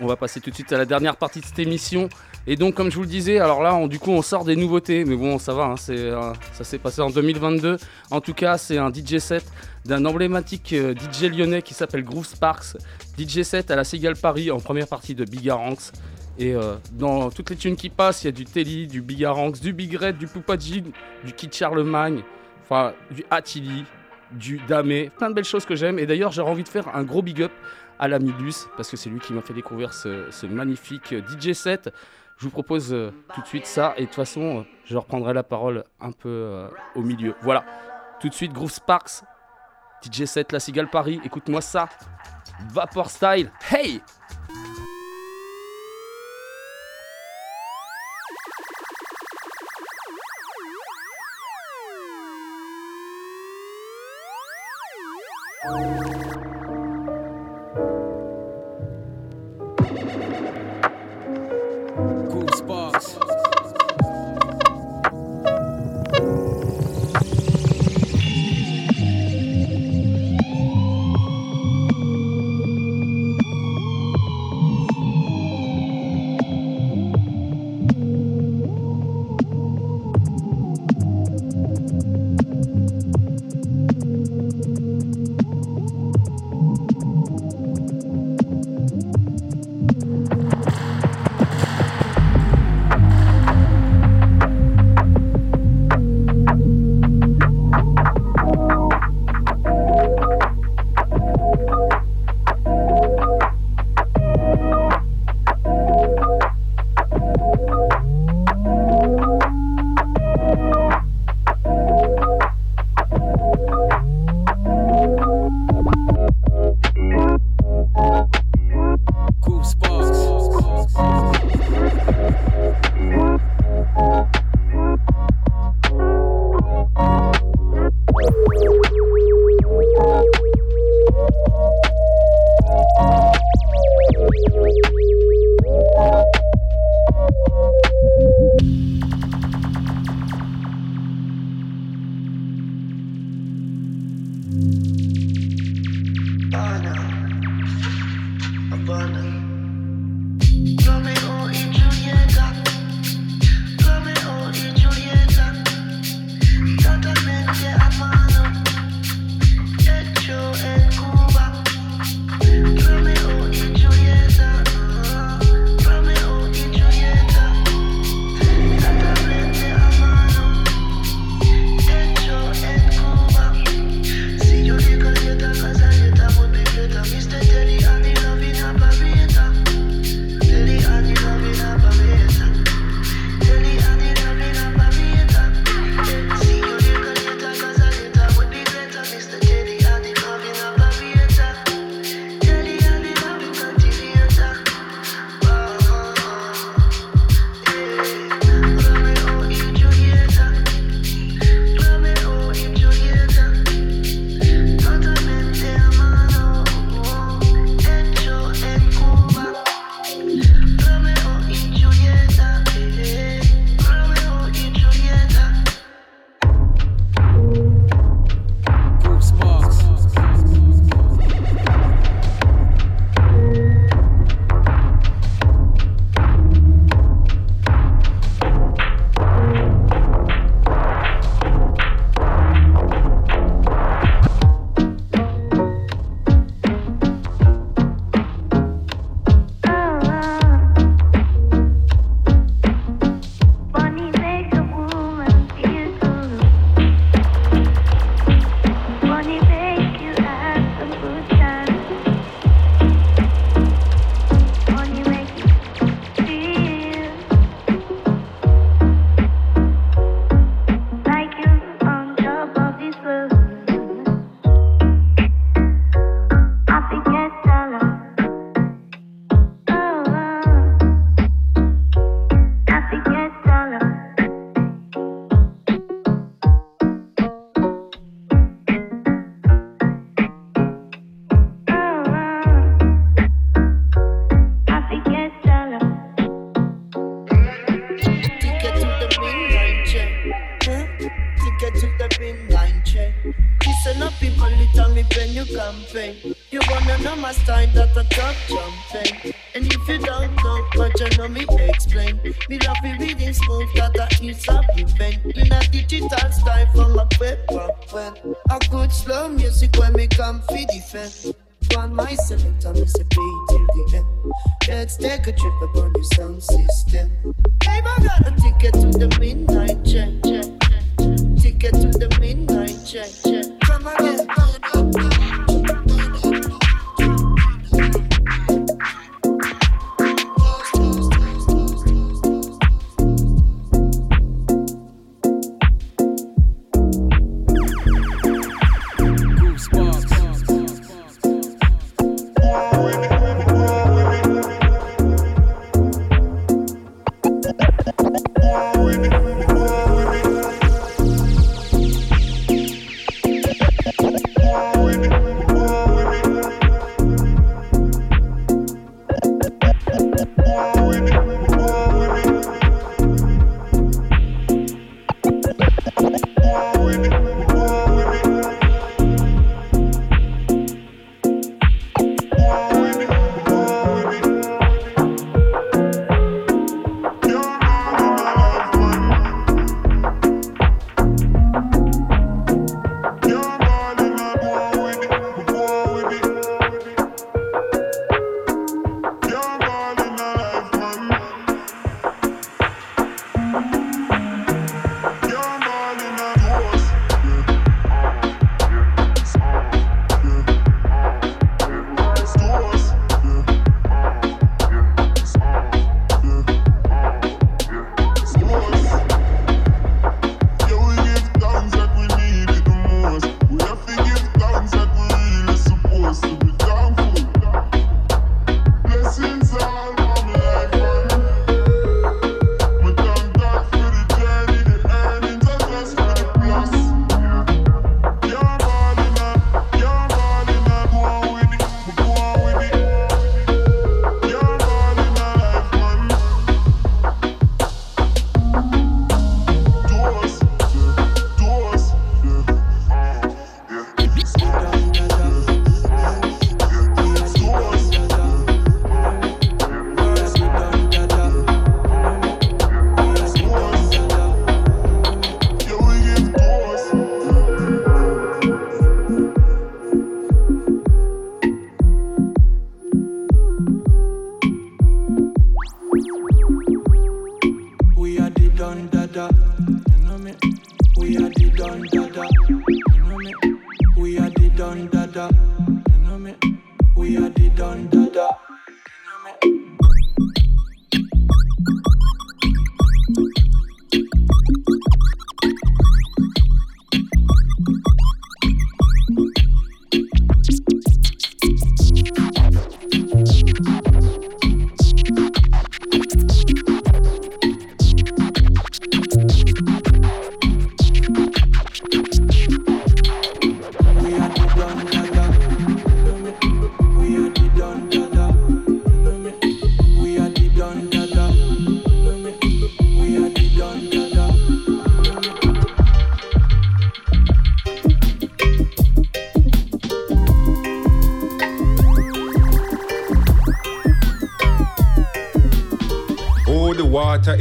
[0.00, 2.08] on va passer tout de suite à la dernière partie de cette émission.
[2.46, 4.54] Et donc, comme je vous le disais, alors là, on, du coup, on sort des
[4.54, 5.04] nouveautés.
[5.04, 7.78] Mais bon, ça va, hein, euh, ça s'est passé en 2022.
[8.10, 9.44] En tout cas, c'est un DJ set
[9.84, 12.76] d'un emblématique euh, DJ lyonnais qui s'appelle Groove Sparks.
[13.18, 15.92] DJ set à la Cigale Paris en première partie de Bigaranx.
[16.38, 19.60] Et euh, dans toutes les tunes qui passent, il y a du Telly, du Bigaranx,
[19.60, 20.84] du Big Red, du Poupadji,
[21.24, 22.22] du Kit Charlemagne,
[22.62, 23.84] enfin, du Attili,
[24.32, 25.10] du Damé.
[25.16, 25.98] Plein de belles choses que j'aime.
[25.98, 27.52] Et d'ailleurs, j'aurais envie de faire un gros big up
[27.98, 31.92] à l'Amnibus, parce que c'est lui qui m'a fait découvrir ce, magnifique DJ set.
[32.38, 35.42] Je vous propose euh, tout de suite ça, et de toute façon, je reprendrai la
[35.42, 37.34] parole un peu euh, au milieu.
[37.40, 37.64] Voilà,
[38.20, 39.22] tout de suite, Groove Sparks,
[40.02, 41.88] DJ set La Cigale Paris, écoute-moi ça.
[42.72, 44.02] Vapor Style, hey!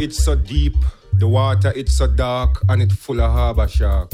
[0.06, 0.76] It's so deep.
[1.14, 4.12] The water, it's so dark, and it's full of harbor shark.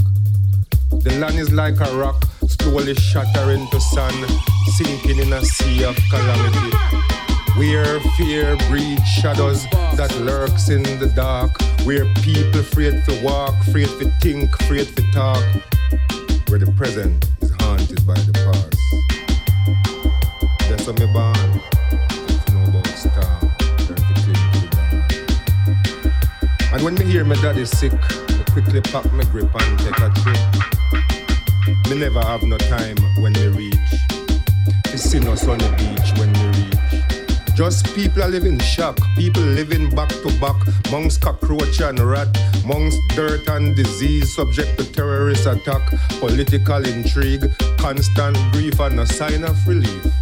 [0.89, 4.25] The land is like a rock, slowly shattering to sand,
[4.77, 6.71] sinking in a sea of calamity.
[7.57, 9.65] Where fear breeds shadows
[9.99, 11.51] that lurks in the dark.
[11.83, 15.43] Where people afraid to walk, afraid to think, afraid to talk.
[16.47, 18.77] Where the present is haunted by the past.
[20.69, 21.40] That's how me born.
[27.11, 31.89] Hear my daddy sick, I quickly pack my grip and take a trip.
[31.89, 33.75] Me never have no time when me reach.
[34.85, 37.55] To see on the beach when me reach.
[37.57, 40.55] Just people are living shock, people living back to back,
[40.87, 42.29] amongst cockroach and rat,
[42.63, 45.81] amongst dirt and disease, subject to terrorist attack,
[46.21, 47.43] political intrigue,
[47.77, 50.20] constant grief and a sign of relief.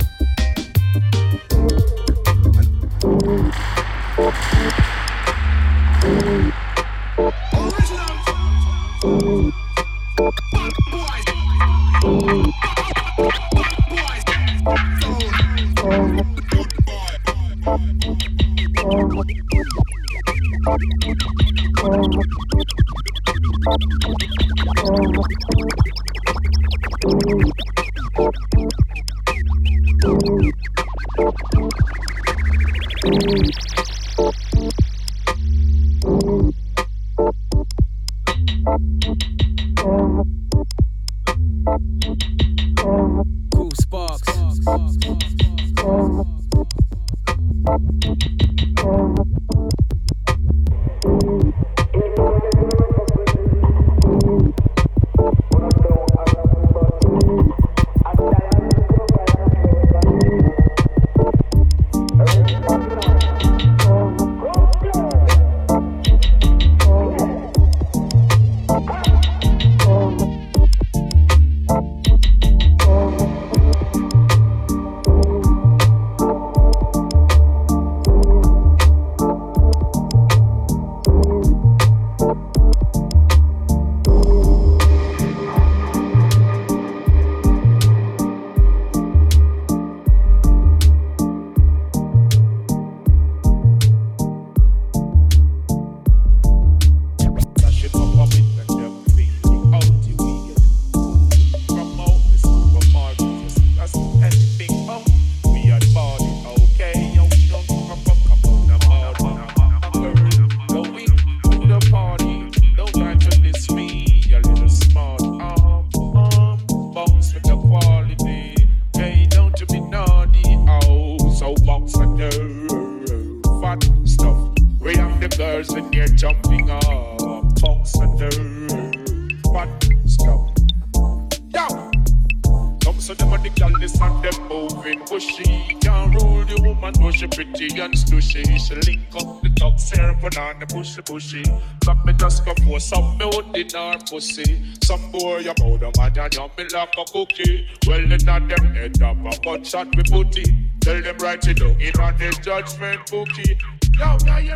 [144.20, 144.62] Pussy.
[144.84, 147.68] Some boy, you bow them and you yum me like a cookie.
[147.88, 150.50] Well, then at them head up a butt shot we put it.
[150.82, 153.58] Tell them right it down in on the judgment bookie.
[153.98, 154.56] Yo, now you?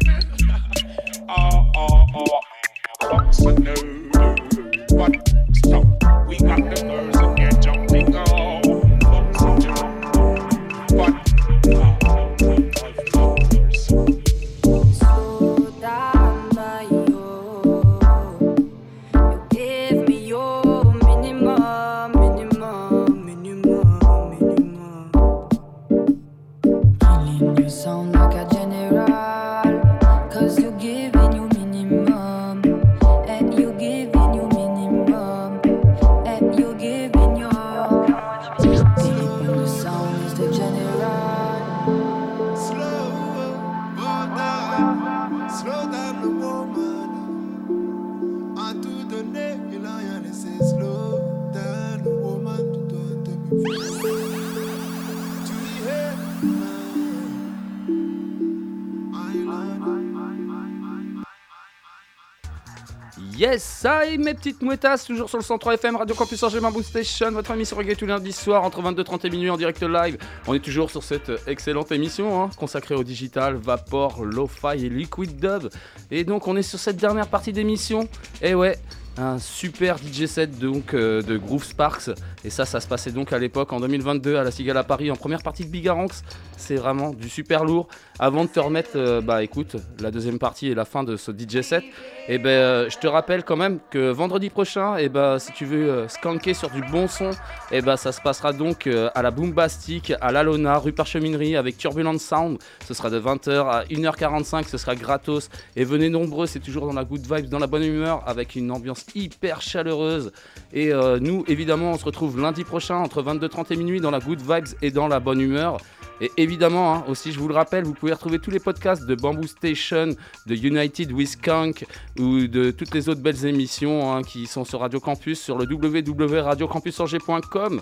[63.84, 67.32] Ça et mes petites mouettasses, toujours sur le 103 FM, Radio Campus Angers Bamboo Station,
[67.32, 70.18] votre émission reggae tous les lundis soirs entre 22h30 et minuit en direct live.
[70.48, 75.38] On est toujours sur cette excellente émission hein, consacrée au digital, vapor, lo-fi et liquid
[75.38, 75.70] dub.
[76.12, 78.08] Et donc on est sur cette dernière partie d'émission.
[78.42, 78.78] Et ouais,
[79.18, 82.10] un super DJ set donc euh, de Groove Sparks
[82.44, 85.12] et ça ça se passait donc à l'époque en 2022 à la Cigale à Paris
[85.12, 86.24] en première partie de Bigaranx
[86.58, 87.88] c'est vraiment du super lourd.
[88.20, 91.32] Avant de te remettre euh, bah écoute la deuxième partie et la fin de ce
[91.32, 91.84] DJ set
[92.30, 95.66] et ben euh, je te rappelle quand même que vendredi prochain et ben si tu
[95.66, 97.32] veux euh, skanker sur du bon son
[97.70, 101.78] et ben ça se passera donc euh, à la Boombastic à l'Alona rue Parcheminerie avec
[101.78, 102.60] Turbulent Sound.
[102.88, 105.50] Ce sera de 20h à 1h45 ce sera gratos.
[105.76, 108.72] Et venez nombreux c'est toujours dans la good vibes dans la bonne humeur avec une
[108.72, 110.32] ambiance hyper chaleureuse.
[110.72, 114.42] Et nous évidemment on se retrouve lundi prochain entre 22h30 et minuit dans la good
[114.42, 115.78] vibes et dans la bonne humeur
[116.22, 119.16] et évidemment, hein, aussi, je vous le rappelle, vous pouvez retrouver tous les podcasts de
[119.16, 120.16] Bamboo Station,
[120.46, 121.86] de United with Skunk
[122.18, 125.66] ou de toutes les autres belles émissions hein, qui sont sur Radio Campus sur le
[125.66, 127.82] www.radiocampusangers.com.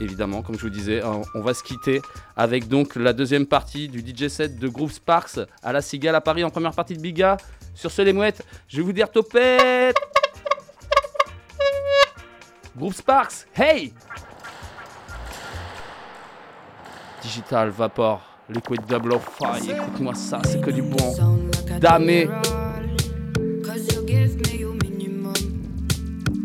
[0.00, 2.00] Évidemment, comme je vous disais, hein, on va se quitter
[2.34, 6.22] avec donc la deuxième partie du DJ set de Groove Sparks à la Cigale à
[6.22, 7.36] Paris en première partie de Biga.
[7.74, 9.98] Sur ce, les mouettes, je vais vous dire topette
[12.76, 13.92] Groove Sparks, hey
[17.22, 21.14] Digital Vapor, Liquid Double of Fire, écoute-moi ça, c'est que du bon.
[21.80, 22.28] Damé,
[23.64, 25.34] Cause you give me your minimum.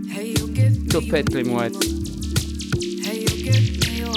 [0.10, 1.76] Hey, you give me topette les mouettes.
[3.04, 4.16] Hey, you give me your.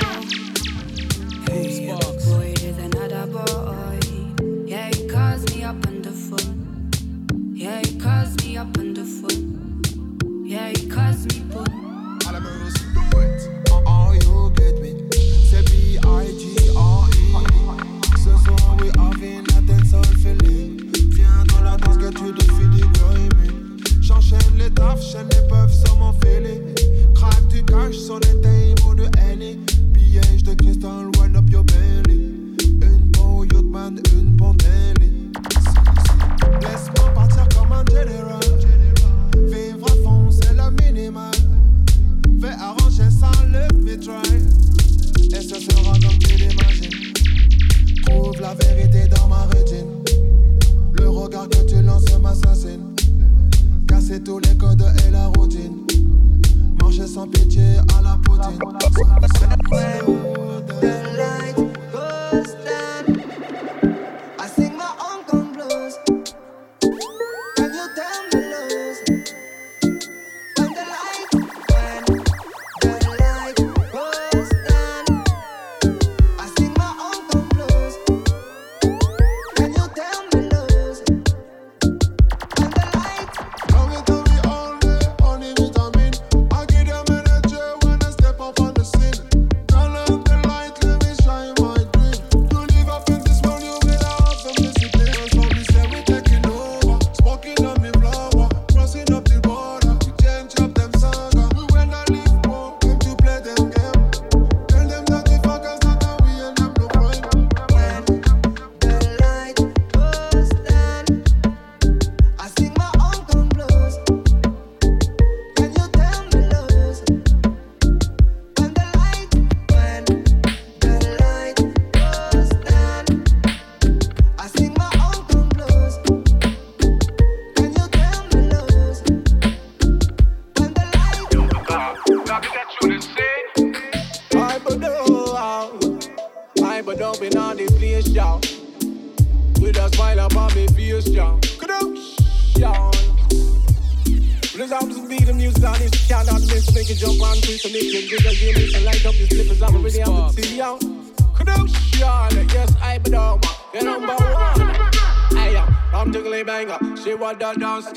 [24.78, 26.62] Les puffs sur mon fêlé.
[27.14, 29.58] Craque du cash sur les tables de Henny.
[29.92, 32.54] Piège de cristal, wind up your belly.
[32.82, 35.32] Une pour Yachtman, une pour Nelly.
[36.62, 38.40] Laisse-moi partir comme un général.
[39.36, 41.32] Vivre à fond, c'est le minimal.
[42.40, 44.38] Fais arranger ça, le try
[45.32, 47.12] Et ce sera comme tu l'imagines
[48.06, 50.04] Trouve la vérité dans ma rétine
[50.92, 52.87] Le regard que tu lances m'assassine
[54.08, 55.86] Casser tous les codes et la routine.
[56.80, 58.58] Marcher sans pitié à la poutine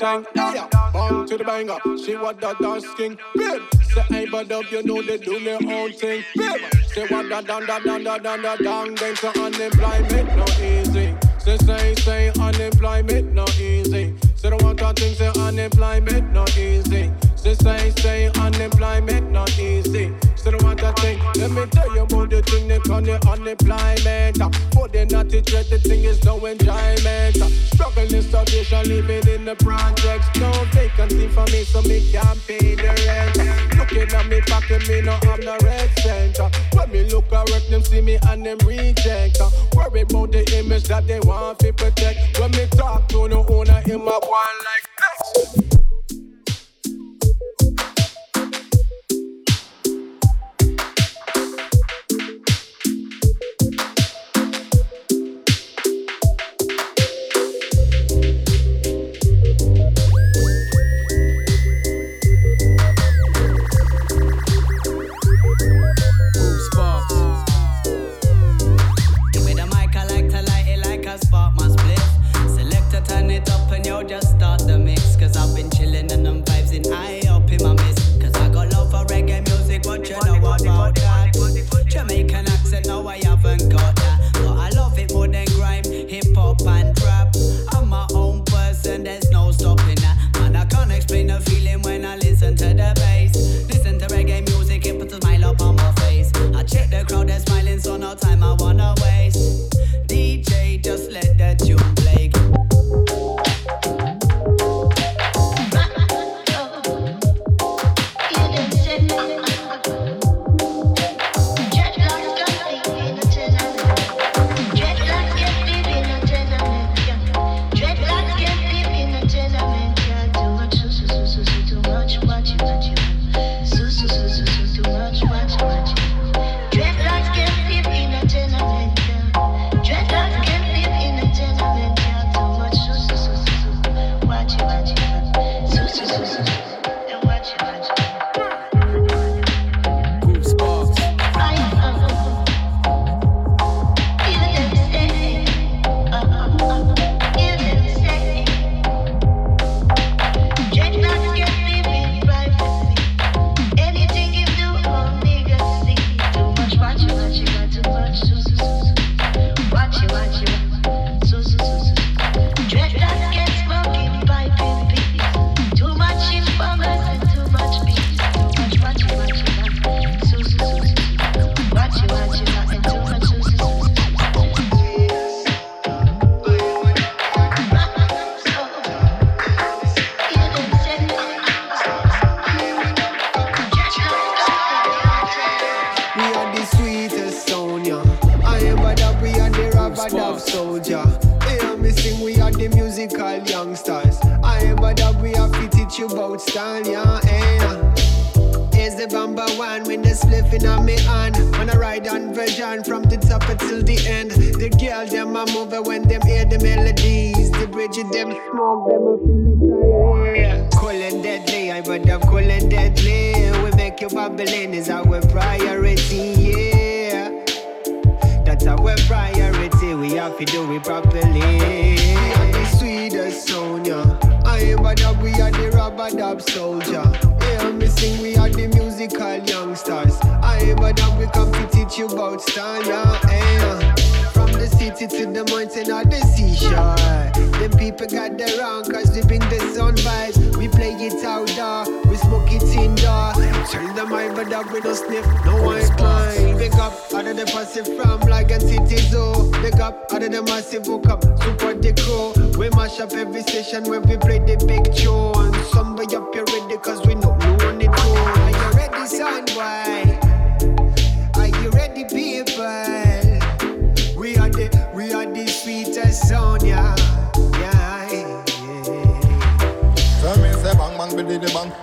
[0.02, 1.78] Hey, yeah, bang to the banger.
[2.04, 3.16] She want the dance king.
[3.36, 3.62] Babe,
[3.94, 6.24] say hey, but up, you know they do their own thing.
[6.34, 8.94] Babe, say what the down, down, down, down, down, down, down.
[8.96, 11.14] Then to unemployment, no easy.
[11.38, 14.14] Say, say, say, unemployment, no easy.
[14.34, 17.12] Say, the one thing, say, unemployment, no easy.
[17.36, 20.12] Say, say, say, unemployment, no easy.
[20.42, 24.42] Say, the one thing, let me tell you about the thing they call the unemployment.
[24.42, 24.50] Uh.
[24.90, 27.40] They're not the threat, the thing is no enjoyment.
[27.40, 27.46] Uh.
[27.70, 30.26] Struggling, starvation, living in the projects.
[30.40, 33.38] No vacancy for me, so me can't pay the rent.
[33.38, 33.78] Uh.
[33.78, 36.50] Looking at me pocket, me no have no red center.
[36.74, 39.38] When me look work, them see me and them reject.
[39.76, 42.40] Worry about the image that they want to protect.
[42.40, 45.61] When me talk to the owner, him a one like this.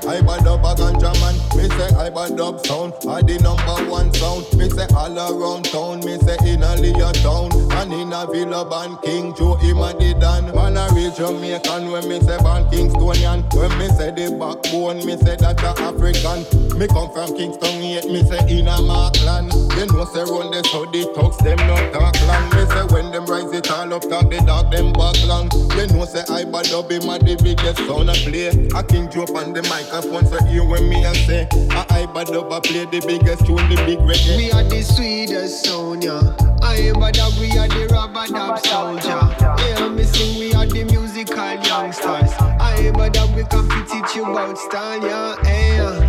[0.08, 1.36] I bad up a ganja man.
[1.56, 2.94] Me say I bad up sound.
[3.08, 4.46] I the number one sound.
[4.58, 6.00] Me say all around town.
[6.02, 7.52] Me say in a Leah town.
[7.80, 11.92] And in a Villa band King Joe him a the Dan Man a real Jamaican
[11.92, 13.46] When me say band Kingstonian.
[13.54, 16.44] When me say the backbone Me say that a African.
[16.78, 19.54] Me come from Kingston yet Me say in a Markland.
[19.78, 23.26] You know say run the so talks Them not talk long Me say when them
[23.26, 25.48] rise it all up Talk the dog them back long
[25.78, 28.50] You know say I bad up Him a the biggest sound a play.
[28.50, 32.30] A King Joe on the microphone So hear when me a say I I bad
[32.32, 36.22] up I play the biggest tune The big reggae We are the sweetest sound, yeah.
[36.62, 39.22] I am a dog, we are the rubber dub soldier.
[39.40, 42.32] Yeah, me sing, we are the musical youngsters.
[42.60, 45.36] I am a dog, we to teach you about style, yeah.
[45.46, 46.09] Eh, yeah.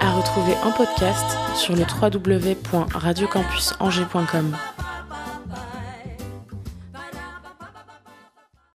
[0.00, 4.75] à retrouver en podcast sur le www.radiocampusangers.com.